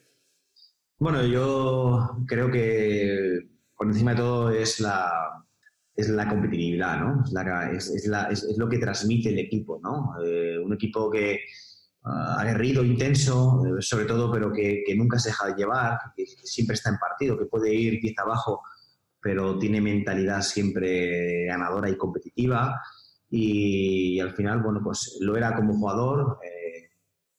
[0.97, 3.39] Bueno, yo creo que
[3.75, 5.45] por encima de todo es la,
[5.97, 7.23] es la competitividad, ¿no?
[7.25, 10.13] Es, la, es, es, la, es lo que transmite el equipo, ¿no?
[10.23, 11.39] Eh, un equipo que
[12.05, 16.23] uh, aguerrido, intenso, eh, sobre todo, pero que, que, nunca se deja de llevar, que,
[16.23, 18.61] que siempre está en partido, que puede ir quizá abajo
[19.27, 22.81] pero tiene mentalidad siempre ganadora y competitiva.
[23.29, 26.91] Y, al final, bueno, pues lo era como jugador, eh,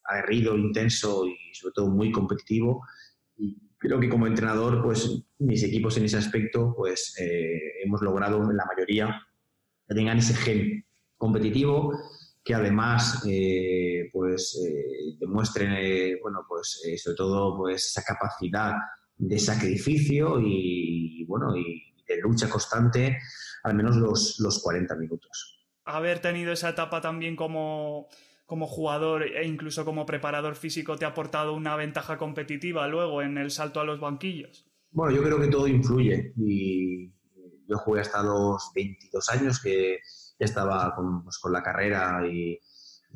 [0.03, 2.85] aguerrido, intenso y sobre todo muy competitivo.
[3.79, 8.57] Creo que como entrenador, pues mis equipos en ese aspecto, pues eh, hemos logrado en
[8.57, 9.25] la mayoría
[9.87, 10.85] que tengan ese gen
[11.17, 11.97] competitivo
[12.43, 18.73] que además eh, pues eh, demuestren bueno pues sobre todo pues esa capacidad
[19.19, 23.19] de sacrificio y, bueno, y de lucha constante
[23.63, 25.67] al menos los, los 40 minutos.
[25.83, 28.07] Haber tenido esa etapa también como,
[28.49, 33.37] como jugador e incluso como preparador físico te ha aportado una ventaja competitiva luego en
[33.37, 34.65] el salto a los banquillos.
[34.89, 37.13] Bueno, yo creo que todo influye y
[37.67, 39.99] yo jugué hasta los 22 años que
[40.39, 42.59] ya estaba con, pues, la carrera y,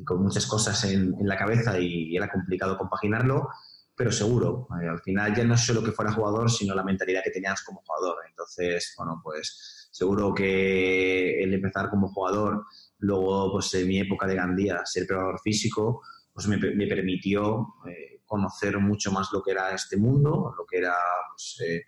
[0.04, 3.48] con muchas cosas en, la cabeza y era complicado compaginarlo
[3.96, 4.66] pero seguro.
[4.82, 7.82] Eh, al final ya no solo que fuera jugador, sino la mentalidad que tenías como
[7.84, 8.18] jugador.
[8.28, 12.64] Entonces, bueno, pues seguro que el empezar como jugador,
[13.04, 18.78] luego, pues en mi época de Gandía, ser preparador físico, pues me, permitió eh, conocer
[18.78, 20.94] mucho más lo que era este mundo, lo que era
[21.30, 21.82] pues, eh,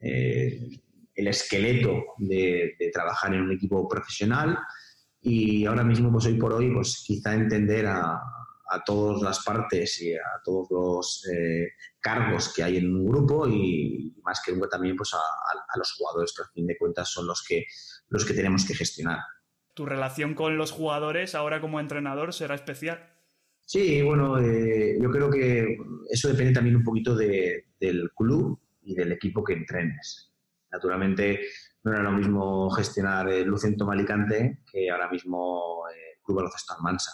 [0.00, 0.68] eh,
[1.14, 4.58] el esqueleto de, trabajar en un equipo profesional.
[5.20, 8.20] Y ahora mismo, pues hoy por hoy, pues quizá entender a,
[8.84, 11.24] todas las partes y a todos los
[12.00, 15.92] cargos que hay en un grupo y más que nunca también pues a, a, los
[15.92, 17.64] jugadores que al fin de cuentas son los que,
[18.08, 19.20] los que tenemos que gestionar.
[19.76, 23.12] ¿Tu relación con los jugadores ahora como entrenador será especial?
[23.60, 25.76] Sí, bueno, eh, yo creo que
[26.08, 30.32] eso depende también un poquito de, del club y del equipo que entrenes.
[30.72, 31.40] Naturalmente
[31.84, 37.10] no era lo mismo gestionar el Lucento Malicante que ahora mismo el Club Baloncesto Almansa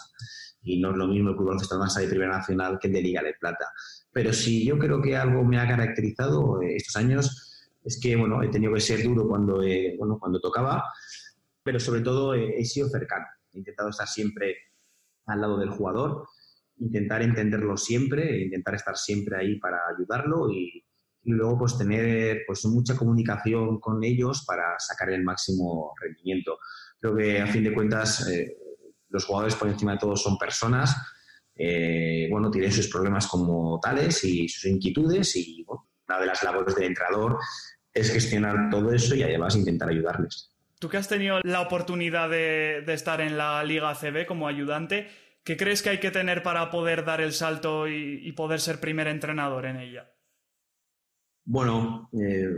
[0.61, 3.01] y no es lo mismo el Club Baloncesto Almansa de Primera Nacional que el de
[3.01, 3.73] Liga de Plata.
[4.13, 8.41] Pero sí, yo creo que algo me ha caracterizado eh, estos años es que, bueno,
[8.41, 9.57] he tenido que ser duro cuando,
[9.97, 10.81] bueno, cuando tocaba,
[11.63, 13.25] pero sobre todo eh, he sido cercano.
[13.51, 14.55] He intentado estar siempre
[15.25, 16.27] al lado del jugador,
[16.77, 20.83] intentar entenderlo siempre, intentar estar siempre ahí para ayudarlo y,
[21.23, 26.57] y luego pues tener pues mucha comunicación con ellos para sacar el máximo rendimiento.
[26.99, 28.57] Creo que a fin de cuentas eh,
[29.09, 30.95] los jugadores por encima de todo son personas,
[31.55, 36.43] eh, bueno, tienen sus problemas como tales y sus inquietudes y bueno, una de las
[36.43, 37.37] labores del entrenador
[37.93, 40.52] es gestionar todo eso y además intentar ayudarles.
[40.83, 45.07] Tú que has tenido la oportunidad de, estar en la Liga ACB como ayudante,
[45.45, 49.07] ¿qué crees que hay que tener para poder dar el salto y, poder ser primer
[49.07, 50.11] entrenador en ella?
[51.45, 52.49] Bueno, eh,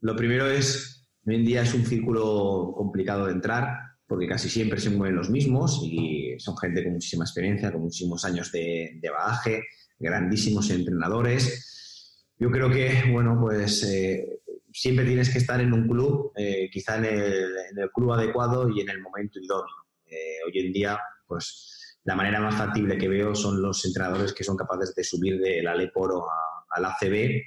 [0.00, 3.66] lo primero es, hoy en día es un círculo complicado de entrar,
[4.06, 8.24] porque casi siempre se mueven los mismos y son gente con muchísima experiencia, con muchísimos
[8.24, 9.62] años de, de bagaje,
[9.98, 12.24] grandísimos entrenadores.
[12.38, 14.37] Yo creo que, bueno, pues eh,
[14.78, 18.90] siempre tienes que estar en un club, eh, quizá en el, club adecuado y en
[18.90, 19.74] el momento idóneo.
[20.06, 24.44] Eh, hoy en día, pues la manera más factible que veo son los entrenadores que
[24.44, 26.24] son capaces de subir del Aleporo
[26.70, 27.42] al ACB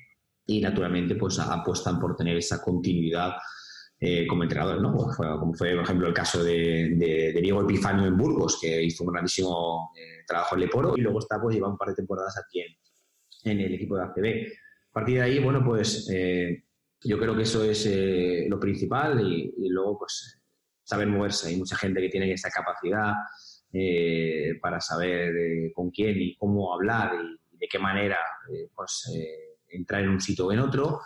[0.46, 3.32] y naturalmente pues apuestan por tener esa continuidad
[3.98, 4.92] eh, como entrenador, ¿no?
[4.94, 9.92] Como fue, por ejemplo, el caso de, Diego Epifanio en Burgos, que hizo un grandísimo
[10.28, 13.60] trabajo en Leporo y luego está, pues, lleva un par de temporadas aquí en, en
[13.62, 14.52] el equipo de ACB.
[14.90, 16.10] A partir de ahí, bueno, pues
[17.04, 20.40] yo creo que eso es eh, lo principal y, luego, pues,
[20.84, 21.50] saber moverse.
[21.50, 23.14] Hay mucha gente que tiene esa capacidad
[23.74, 27.14] eh, para saber eh, con quién y cómo hablar
[27.52, 28.18] y de qué manera
[28.76, 29.12] pues,
[29.70, 31.00] entrar en un sitio o en otro.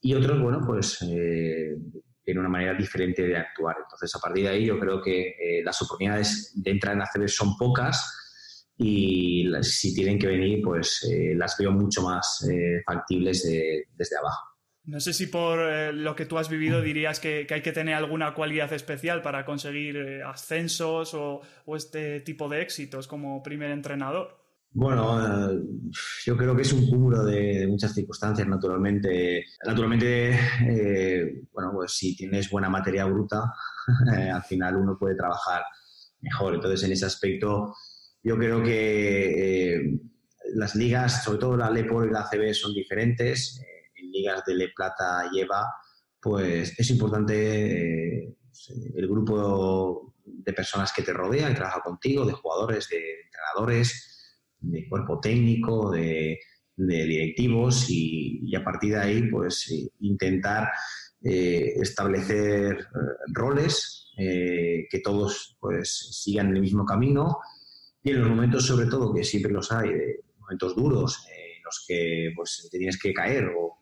[0.00, 3.76] Y otros, bueno, pues tienen una manera diferente de actuar.
[3.82, 7.56] Entonces, a partir de ahí, yo creo que las oportunidades de entrar en ACB son
[7.56, 12.44] pocas y si tienen que venir, pues las veo mucho más
[12.84, 14.51] factibles desde abajo.
[14.84, 17.94] No sé si por eh, lo que tú has vivido dirías que, hay que tener
[17.94, 21.40] alguna cualidad especial para conseguir eh, ascensos o,
[21.76, 24.40] este tipo de éxitos como primer entrenador.
[24.72, 25.60] Bueno, eh,
[26.24, 29.44] yo creo que es un cúmulo de, muchas circunstancias, naturalmente.
[29.64, 30.36] Naturalmente,
[31.52, 33.52] bueno, pues si tienes buena materia bruta,
[34.34, 35.62] al final uno puede trabajar
[36.22, 36.54] mejor.
[36.54, 37.76] Entonces, en ese aspecto,
[38.24, 40.00] yo creo que
[40.54, 43.62] las ligas, sobre todo la LEPO y la ACB, son diferentes
[44.12, 45.64] ligas de Le Plata lleva,
[46.22, 48.36] pues es importante eh,
[48.94, 54.88] el grupo de personas que te rodea y trabaja contigo, de jugadores, de entrenadores, de
[54.88, 56.38] cuerpo técnico, de,
[56.74, 59.70] directivos y, a partir de ahí pues
[60.00, 60.68] intentar
[61.22, 62.86] eh, establecer eh,
[63.32, 67.38] roles que todos pues sigan el mismo camino.
[68.02, 69.90] Y en los momentos sobre todo que siempre los hay,
[70.38, 73.81] momentos duros en los que pues te tienes que caer o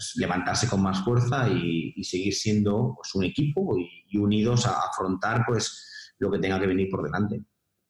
[0.00, 5.44] pues, levantarse con más fuerza y, seguir siendo pues, un equipo y, unidos a afrontar
[5.46, 7.42] pues, lo que tenga que venir por delante.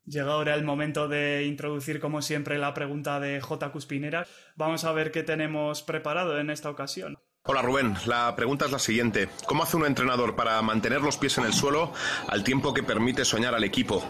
[0.05, 3.71] Llega ahora el momento de introducir, como siempre, la pregunta de J.
[3.71, 4.27] Cuspinera.
[4.57, 7.17] Vamos a ver qué tenemos preparado en esta ocasión.
[7.45, 9.29] Hola Rubén, la pregunta es la siguiente.
[9.47, 11.93] ¿Cómo hace un entrenador para mantener los pies en el suelo
[12.27, 14.03] al tiempo que permite soñar al equipo?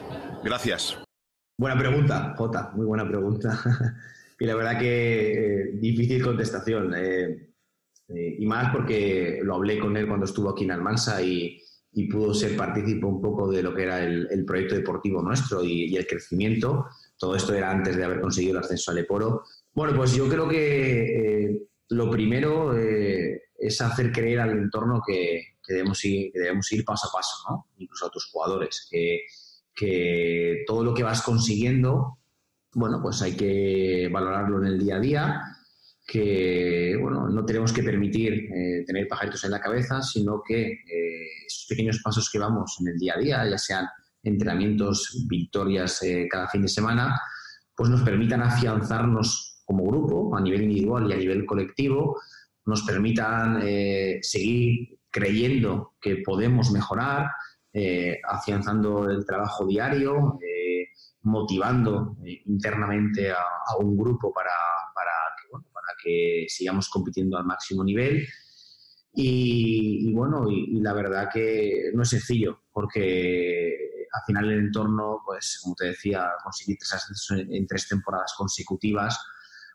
[0.43, 0.97] Gracias.
[1.59, 3.61] Buena pregunta, J, muy buena pregunta.
[4.41, 6.95] y la verdad que eh, difícil contestación.
[6.97, 7.50] Eh,
[8.15, 11.61] eh, y más porque lo hablé con él cuando estuvo aquí en Almansa y,
[11.93, 15.97] y pudo ser partícipe un poco de lo que era el, proyecto deportivo nuestro y,
[15.97, 16.87] el crecimiento.
[17.19, 19.43] Todo esto era antes de haber conseguido el ascenso al Eporo.
[19.73, 25.43] Bueno, pues yo creo que eh, lo primero eh, es hacer creer al entorno que,
[25.67, 27.67] debemos, ir, debemos ir paso a paso, ¿no?
[27.79, 29.21] incluso a tus jugadores, que,
[29.75, 32.19] que todo lo que vas consiguiendo,
[32.75, 35.43] bueno, pues hay que valorarlo en el día a día
[36.11, 41.47] que bueno, no tenemos que permitir eh, tener pajaritos en la cabeza, sino que eh,
[41.47, 43.87] esos pequeños pasos que vamos en el día a día, ya sean
[44.25, 47.21] entrenamientos, victorias eh, cada fin de semana,
[47.77, 52.21] pues nos permitan afianzarnos como grupo, a nivel individual y a nivel colectivo,
[52.67, 53.63] nos permitan
[54.21, 57.31] seguir creyendo que podemos mejorar,
[58.29, 60.39] afianzando el trabajo diario,
[61.23, 64.51] motivando internamente a, un grupo para
[66.03, 68.27] que sigamos compitiendo al máximo nivel.
[69.13, 75.59] Y, bueno, y, la verdad que no es sencillo, porque al final el entorno, pues
[75.63, 79.19] como te decía, conseguir tres ascensos en, tres temporadas consecutivas,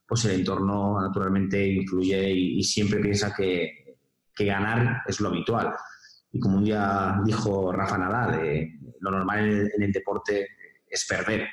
[0.07, 3.97] pues el entorno naturalmente influye y, siempre piensa que,
[4.33, 5.73] que, ganar es lo habitual.
[6.31, 10.47] Y como un día dijo Rafa Nadal, lo normal en el, en el deporte
[10.87, 11.47] es perder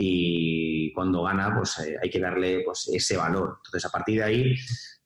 [0.00, 3.58] y cuando gana pues eh, hay que darle pues, ese valor.
[3.58, 4.56] Entonces a partir de ahí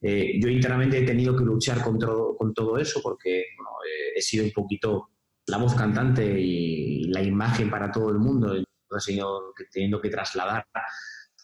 [0.00, 4.44] eh, yo internamente he tenido que luchar con, con todo eso porque eh, he sido
[4.44, 5.10] un poquito
[5.46, 8.54] la voz cantante y la imagen para todo el mundo.
[8.54, 10.66] Entonces he ido teniendo que trasladar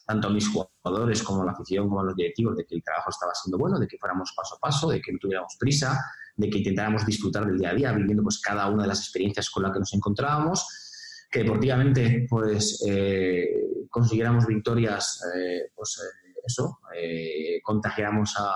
[0.07, 2.83] tanto a mis jugadores como a la afición como a los directivos de que el
[2.83, 5.98] trabajo estaba siendo bueno, de que fuéramos paso a paso, de que no tuviéramos prisa,
[6.35, 9.51] de que intentáramos disfrutar del día a día, viviendo pues cada una de las experiencias
[9.51, 10.88] con las que nos encontrábamos
[11.31, 13.49] que deportivamente pues eh,
[13.91, 16.79] consiguiéramos victorias, eh, pues eh, eso,
[17.62, 18.55] contagiamos a,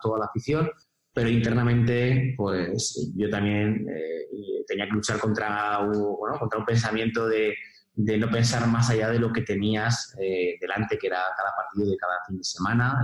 [0.00, 0.70] toda la afición,
[1.12, 3.84] pero internamente pues yo también
[4.66, 7.54] tenía que luchar contra, bueno, contra un pensamiento de,
[7.94, 10.14] de, no pensar más allá de lo que tenías
[10.60, 13.02] delante, que era cada partido de cada fin de semana.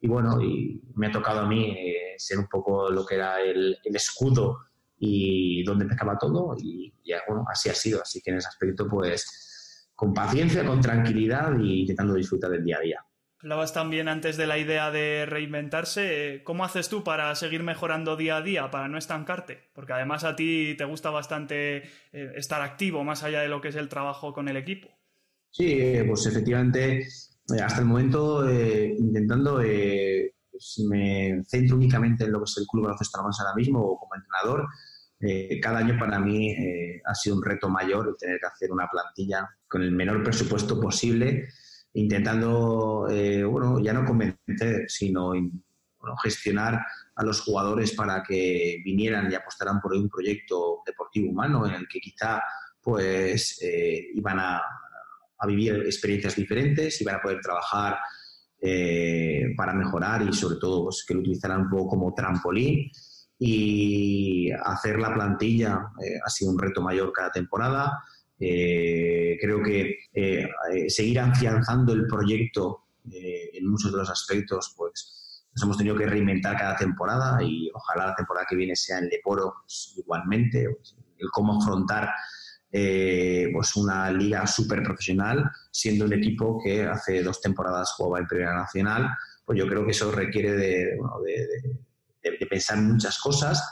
[0.00, 1.76] Y, bueno, y me ha tocado a mí
[2.16, 4.69] ser un poco lo que era el, el escudo
[5.02, 6.92] y donde empezaba todo y
[7.26, 8.02] bueno, así ha sido.
[8.02, 12.76] Así que en ese aspecto, pues con paciencia, con tranquilidad y intentando disfrutar del día
[12.76, 13.06] a día.
[13.42, 16.42] Hablabas también antes de la idea de reinventarse.
[16.44, 19.70] ¿Cómo haces tú para seguir mejorando día a día, para no estancarte?
[19.72, 21.78] Porque además a ti te gusta bastante
[22.12, 24.88] eh, estar activo más allá de lo que es el trabajo con el equipo.
[25.50, 29.62] Sí, eh, pues efectivamente, eh, hasta el momento intentando,
[30.60, 33.98] si me centro únicamente en lo que es el Club Baloncesto más ahora mismo o
[33.98, 34.68] como entrenador,
[35.20, 38.72] eh, cada año para mí eh, ha sido un reto mayor el tener que hacer
[38.72, 41.48] una plantilla con el menor presupuesto posible,
[41.94, 45.32] intentando, eh, bueno, ya no convencer, sino
[46.22, 46.80] gestionar
[47.14, 51.88] a los jugadores para que vinieran y apostaran por un proyecto deportivo humano en el
[51.88, 52.42] que quizá
[52.82, 54.62] pues eh, iban a,
[55.46, 57.98] vivir experiencias diferentes, iban a poder trabajar
[58.60, 62.90] eh, para mejorar y sobre todo pues, que lo utilizaran un poco como trampolín
[63.38, 68.02] y hacer la plantilla eh, ha sido un reto mayor cada temporada.
[68.38, 69.96] creo que
[70.88, 75.20] seguir afianzando el proyecto en muchos de los aspectos, pues
[75.54, 79.08] nos hemos tenido que reinventar cada temporada y ojalá la temporada que viene sea en
[79.08, 82.08] Leporo pues, igualmente, pues, el cómo afrontar
[82.72, 88.26] eh, pues una liga súper profesional, siendo un equipo que hace dos temporadas jugaba en
[88.26, 89.10] Primera Nacional,
[89.44, 90.98] pues yo creo que eso requiere de,
[92.48, 93.62] pensar muchas cosas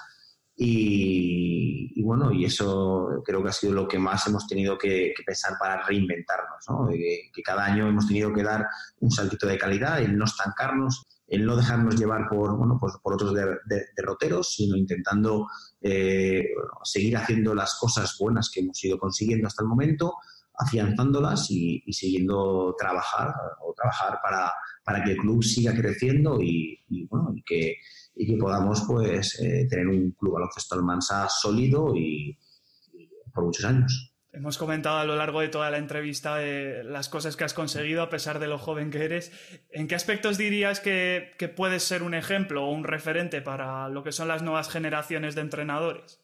[0.56, 5.52] y, bueno, y eso creo que ha sido lo que más hemos tenido que, pensar
[5.58, 8.66] para reinventarnos, que, cada año hemos tenido que dar
[8.98, 13.14] un saltito de calidad, el no estancarnos, el no dejarnos llevar por, bueno, pues por
[13.14, 13.34] otros
[13.94, 15.46] derroteros, sino intentando
[15.80, 16.44] eh,
[16.82, 20.14] seguir haciendo las cosas buenas que hemos ido consiguiendo hasta el momento,
[20.58, 24.52] afianzándolas y, siguiendo trabajar o trabajar para,
[24.82, 27.76] para, que el club siga creciendo y, bueno, y que,
[28.16, 32.36] y que podamos pues eh, tener un club baloncesto Almansa sólido y,
[33.32, 34.07] por muchos años.
[34.30, 36.38] Hemos comentado a lo largo de toda la entrevista
[36.84, 39.32] las cosas que has conseguido a pesar de lo joven que eres.
[39.70, 44.12] ¿En qué aspectos dirías que, puedes ser un ejemplo o un referente para lo que
[44.12, 46.20] son las nuevas generaciones de entrenadores?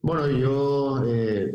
[0.00, 1.54] Bueno, yo eh,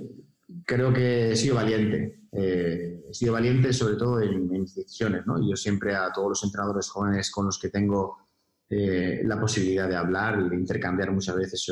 [0.66, 2.22] creo que he sido valiente.
[2.32, 5.28] Eh, he sido valiente sobre todo en, mis decisiones.
[5.28, 5.36] ¿no?
[5.46, 8.20] Yo siempre a todos los entrenadores jóvenes con los que tengo
[8.70, 11.70] eh, la posibilidad de hablar y de intercambiar muchas veces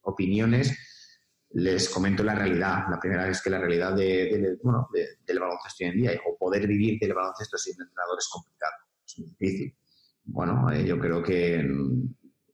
[0.00, 0.74] opiniones,
[1.50, 2.84] les comento la realidad.
[2.90, 7.14] La primera es que la realidad del baloncesto hoy en día, o poder vivir del
[7.14, 8.74] baloncesto sin entrenador es complicado,
[9.06, 9.74] es muy difícil.
[10.24, 11.66] Bueno, eh, yo creo que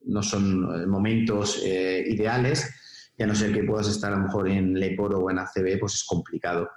[0.06, 2.72] no son eh, momentos eh, ideales,
[3.18, 5.94] ya no ser que puedas estar a lo mejor en Leporo o en ACB, pues
[5.94, 6.68] es complicado.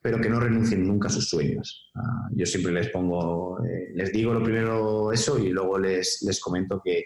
[0.00, 1.90] Pero que no renuncien nunca a sus sueños.
[1.94, 3.58] Ah, yo siempre les pongo,
[3.94, 7.04] les digo lo primero eso y luego les, les comento que,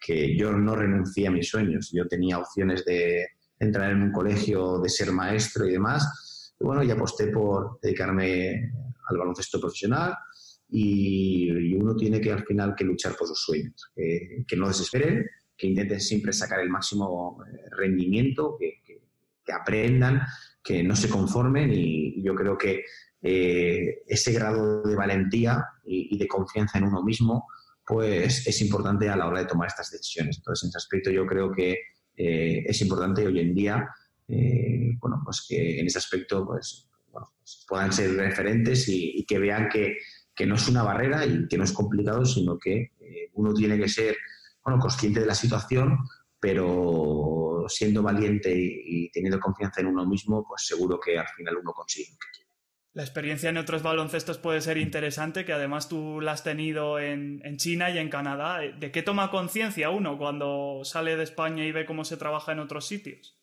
[0.00, 1.90] que yo no renuncié a mis sueños.
[1.92, 3.26] Yo tenía opciones de,
[3.58, 6.54] entrar en un colegio, de ser maestro y demás.
[6.58, 8.72] Y bueno, y aposté por dedicarme
[9.08, 10.14] al baloncesto profesional
[10.68, 15.24] y, uno tiene que al final que luchar por sus sueños, que, no desesperen,
[15.56, 18.78] que intenten siempre sacar el máximo eh, rendimiento, que,
[19.50, 20.20] aprendan,
[20.62, 22.84] que no se conformen y, yo creo que
[23.22, 27.46] eh, ese grado de valentía y, y, de confianza en uno mismo
[27.88, 30.36] pues es importante a la hora de tomar estas decisiones.
[30.36, 31.78] Entonces, en ese aspecto yo creo que
[32.18, 33.88] eh, es importante hoy en día,
[34.26, 39.68] eh, bueno, pues que en ese aspecto pues, pues puedan ser referentes y, que vean
[39.68, 39.98] que,
[40.34, 43.78] que, no es una barrera y que no es complicado, sino que eh, uno tiene
[43.78, 44.16] que ser
[44.64, 45.96] bueno, consciente de la situación,
[46.40, 51.58] pero siendo valiente y, y, teniendo confianza en uno mismo, pues seguro que al final
[51.58, 52.47] uno consigue lo que quiere.
[52.98, 57.40] La experiencia en otros baloncestos puede ser interesante, que además tú la has tenido en,
[57.56, 58.58] China y en Canadá.
[58.76, 62.58] ¿De qué toma conciencia uno cuando sale de España y ve cómo se trabaja en
[62.58, 63.38] otros sitios?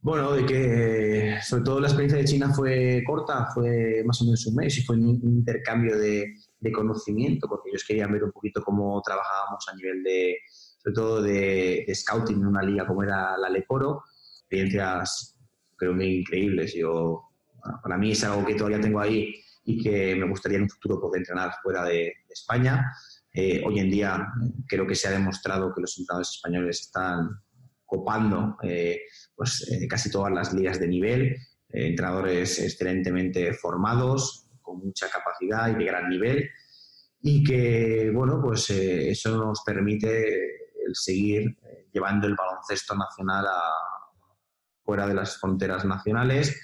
[0.00, 4.44] Bueno, de que sobre todo la experiencia de China fue corta, fue más o menos
[4.48, 6.34] un mes y fue un intercambio de,
[6.74, 10.38] conocimiento, porque ellos querían ver un poquito cómo trabajábamos a nivel de,
[10.78, 14.02] sobre todo de, scouting en una liga como era la Leporo.
[14.40, 15.38] Experiencias
[15.76, 16.74] creo muy increíbles.
[16.74, 17.25] Yo
[17.82, 21.00] para mí es algo que todavía tengo ahí y que me gustaría en un futuro
[21.00, 22.92] poder entrenar fuera de, España.
[23.32, 24.28] Eh, hoy en día
[24.68, 27.30] creo que se ha demostrado que los entrenadores españoles están
[27.86, 29.00] copando eh,
[29.34, 31.36] pues, eh, casi todas las ligas de nivel,
[31.70, 36.50] entrenadores excelentemente formados, con mucha capacidad y de gran nivel,
[37.22, 40.28] y que, bueno, pues eso nos permite
[40.86, 41.56] el seguir
[41.92, 43.62] llevando el baloncesto nacional a,
[44.84, 46.54] fuera de las fronteras nacionales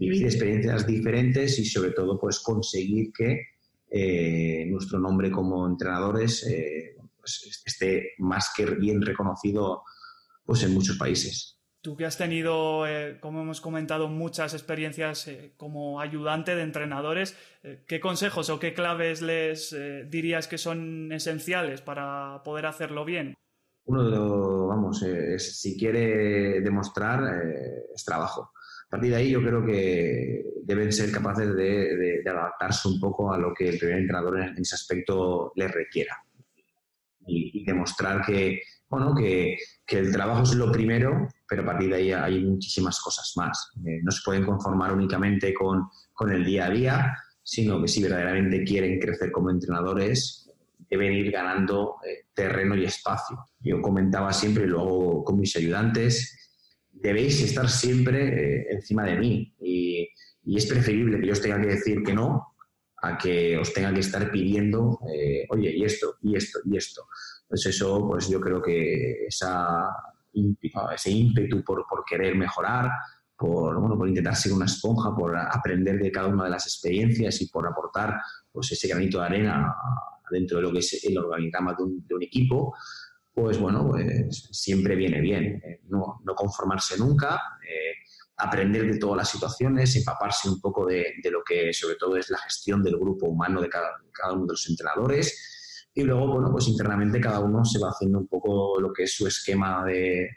[0.00, 3.42] vivir experiencias diferentes y sobre todo pues conseguir que
[3.90, 9.82] eh, nuestro nombre como entrenadores eh, pues, esté más que bien reconocido
[10.44, 11.58] pues en muchos países.
[11.82, 17.36] Tú que has tenido, eh, como hemos comentado, muchas experiencias como ayudante de entrenadores,
[17.86, 19.74] ¿qué consejos o qué claves les
[20.10, 23.34] dirías que son esenciales para poder hacerlo bien?
[23.84, 25.02] Uno, vamos,
[25.38, 27.22] si quiere demostrar,
[27.94, 28.52] es trabajo
[28.90, 33.38] a partir de ahí yo creo que deben ser capaces de, adaptarse un poco a
[33.38, 36.16] lo que el primer entrenador en, ese aspecto les requiera
[37.24, 42.12] y, demostrar que, bueno, que, el trabajo es lo primero, pero a partir de ahí
[42.12, 43.70] hay muchísimas cosas más.
[43.86, 45.88] Eh, no se pueden conformar únicamente con,
[46.28, 50.50] el día a día, sino que si verdaderamente quieren crecer como entrenadores,
[50.90, 53.38] deben ir ganando eh, terreno y espacio.
[53.60, 56.39] Yo comentaba siempre, luego con mis ayudantes,
[57.02, 60.08] debéis estar siempre eh, encima de mí y,
[60.56, 62.54] es preferible que yo os tenga que decir que no
[63.02, 67.06] a que os tenga que estar pidiendo, eh, oye, y esto, y esto, y esto.
[67.48, 69.86] Pues eso, pues yo creo que esa,
[70.92, 72.90] ese ímpetu por, por querer mejorar,
[73.36, 77.40] por, bueno, por intentar ser una esponja, por aprender de cada una de las experiencias
[77.40, 78.20] y por aportar
[78.50, 79.74] pues, ese granito de arena
[80.30, 82.74] dentro de lo que es el organigrama de un, de un equipo,
[83.32, 85.60] pues bueno, pues siempre viene bien.
[85.64, 87.94] Eh, no, no, conformarse nunca, eh,
[88.36, 92.30] aprender de todas las situaciones, empaparse un poco de, de, lo que sobre todo es
[92.30, 95.88] la gestión del grupo humano de cada, cada, uno de los entrenadores.
[95.94, 99.14] Y luego, bueno, pues internamente cada uno se va haciendo un poco lo que es
[99.14, 100.28] su esquema de,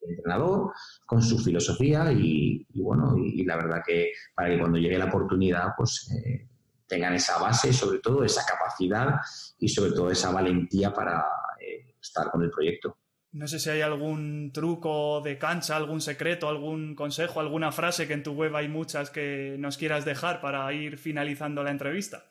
[0.00, 0.72] de entrenador,
[1.06, 4.98] con su filosofía y, y bueno, y, y, la verdad que para que cuando llegue
[4.98, 6.48] la oportunidad, pues eh,
[6.86, 9.14] tengan esa base, sobre todo esa capacidad
[9.58, 11.24] y sobre todo esa valentía para
[12.00, 12.96] estar con el proyecto.
[13.32, 18.14] No sé si hay algún truco de cancha, algún secreto, algún consejo, alguna frase que
[18.14, 22.24] en tu web hay muchas que nos quieras dejar para ir finalizando la entrevista.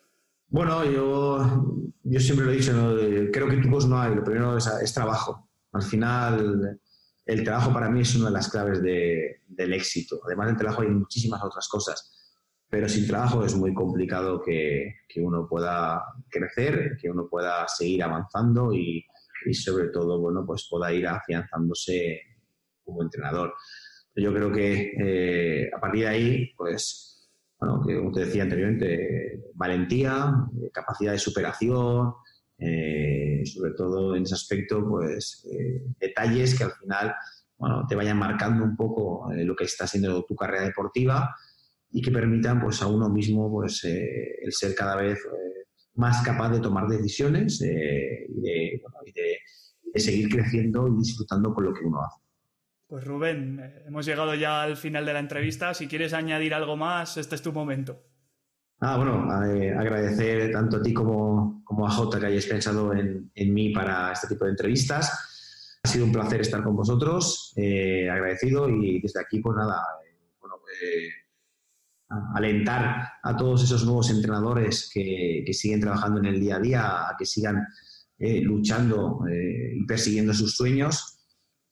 [0.48, 2.96] Bueno, yo, yo siempre lo he dicho, ¿no?
[3.32, 5.48] creo que trucos no hay, lo primero es, es, trabajo.
[5.72, 6.80] Al final,
[7.24, 10.20] el trabajo para mí es una de las claves de, del éxito.
[10.26, 12.12] Además del trabajo hay muchísimas otras cosas
[12.70, 18.04] pero sin trabajo es muy complicado que, que uno pueda crecer, que uno pueda seguir
[18.04, 19.04] avanzando y,
[19.46, 22.20] y, sobre todo, bueno, pues pueda ir afianzándose
[22.84, 23.54] como entrenador.
[24.14, 29.42] Yo creo que eh, a partir de ahí, pues, bueno, que como te decía anteriormente,
[29.54, 30.34] valentía,
[30.72, 32.14] capacidad de superación,
[32.58, 37.14] eh, sobre todo en ese aspecto, pues, eh, detalles que al final,
[37.56, 41.34] bueno, te vayan marcando un poco lo que está siendo tu carrera deportiva
[41.92, 45.59] y que permitan pues, a uno mismo pues, eh, el ser cada vez eh,
[46.00, 49.38] más capaz de tomar decisiones eh, y, de, bueno, y de,
[49.92, 52.20] de, seguir creciendo y disfrutando con lo que uno hace.
[52.88, 55.74] Pues Rubén, hemos llegado ya al final de la entrevista.
[55.74, 58.02] Si quieres añadir algo más, este es tu momento.
[58.80, 63.30] Ah, bueno, eh, agradecer tanto a ti como, como a Jota que hayáis pensado en,
[63.34, 65.78] en, mí para este tipo de entrevistas.
[65.82, 69.82] Ha sido un placer estar con vosotros, eh, agradecido y desde aquí, pues nada,
[70.40, 70.56] bueno,
[72.34, 77.08] alentar a todos esos nuevos entrenadores que, que, siguen trabajando en el día a día,
[77.08, 77.64] a que sigan
[78.18, 81.18] eh, luchando eh, y persiguiendo sus sueños,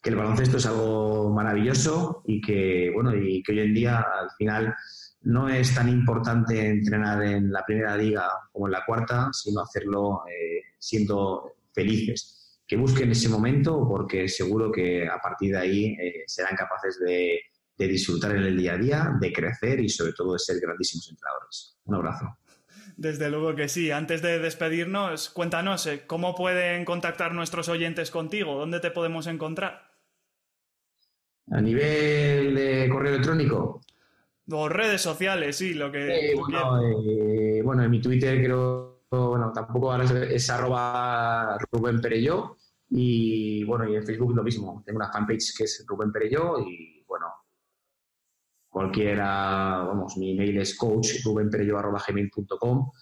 [0.01, 4.31] que el baloncesto es algo maravilloso y que, bueno, y que hoy en día al
[4.39, 4.75] final
[5.23, 10.23] no es tan importante entrenar en la primera liga como en la cuarta, sino hacerlo
[10.27, 12.63] eh, siendo felices.
[12.67, 17.41] Que busquen ese momento porque seguro que a partir de ahí eh, serán capaces de
[17.79, 21.09] de disfrutar en el día a día, de crecer y sobre todo de ser grandísimos
[21.09, 21.79] entrenadores.
[21.85, 22.27] Un abrazo.
[22.97, 23.93] Desde luego que sí.
[23.93, 28.59] Antes de despedirnos, cuéntanos, eh, ¿cómo pueden contactar nuestros oyentes contigo?
[28.59, 29.93] ¿Dónde te podemos encontrar?
[31.51, 33.81] A nivel de correo electrónico.
[34.51, 36.31] O redes sociales, sí, lo que...
[36.31, 42.01] Eh, bueno, eh, bueno, en mi Twitter creo, bueno, tampoco ahora es, es arroba Rubén
[42.01, 42.57] Perelló
[42.91, 44.83] y bueno, y en Facebook lo mismo.
[44.85, 46.98] Tengo una fanpage que es Rubén Perelló y
[48.79, 52.93] cualquiera, vamos, mi email es coach.rubenperello.com.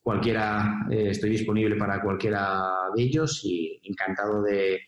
[0.00, 2.66] Cualquiera, eh, estoy disponible para cualquiera
[2.96, 4.80] de ellos y encantado de,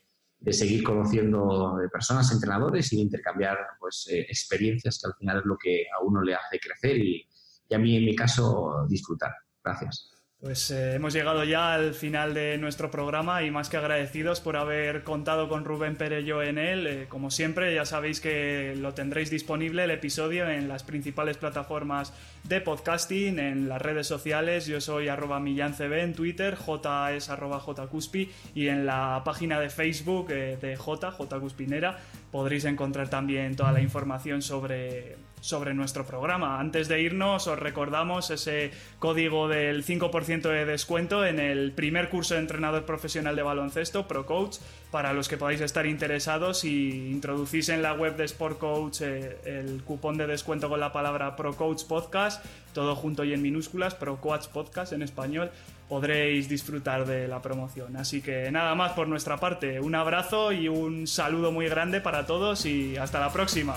[0.50, 5.58] seguir conociendo personas, entrenadores y de intercambiar pues, eh, experiencias que al final es lo
[5.62, 7.22] que a uno le hace crecer y,
[7.68, 9.32] y a mí, en mi caso, disfrutar.
[9.62, 10.19] Gracias.
[10.40, 14.56] Pues eh, hemos llegado ya al final de nuestro programa y más que agradecidos por
[14.56, 16.86] haber contado con Rubén Perello en él.
[16.86, 22.14] Eh, como siempre, ya sabéis que lo tendréis disponible el episodio en las principales plataformas
[22.44, 24.64] de podcasting, en las redes sociales.
[24.64, 29.68] Yo soy arroba millancb en Twitter, J es arroba jcuspi y en la página de
[29.68, 31.98] Facebook eh, de J, J Cuspinera,
[32.32, 36.60] podréis encontrar también toda la información sobre sobre nuestro programa.
[36.60, 42.34] Antes de irnos, os recordamos ese código del 5% de descuento en el primer curso
[42.34, 44.58] de entrenador profesional de baloncesto, ProCoach,
[44.90, 49.38] para los que podáis estar interesados y introducís en la web de Sport Coach eh,
[49.44, 54.48] el cupón de descuento con la palabra ProCoach Podcast, todo junto y en minúsculas, ProCoach
[54.48, 55.50] Podcast en español,
[55.88, 57.96] podréis disfrutar de la promoción.
[57.96, 62.26] Así que nada más por nuestra parte, un abrazo y un saludo muy grande para
[62.26, 63.74] todos y hasta la próxima.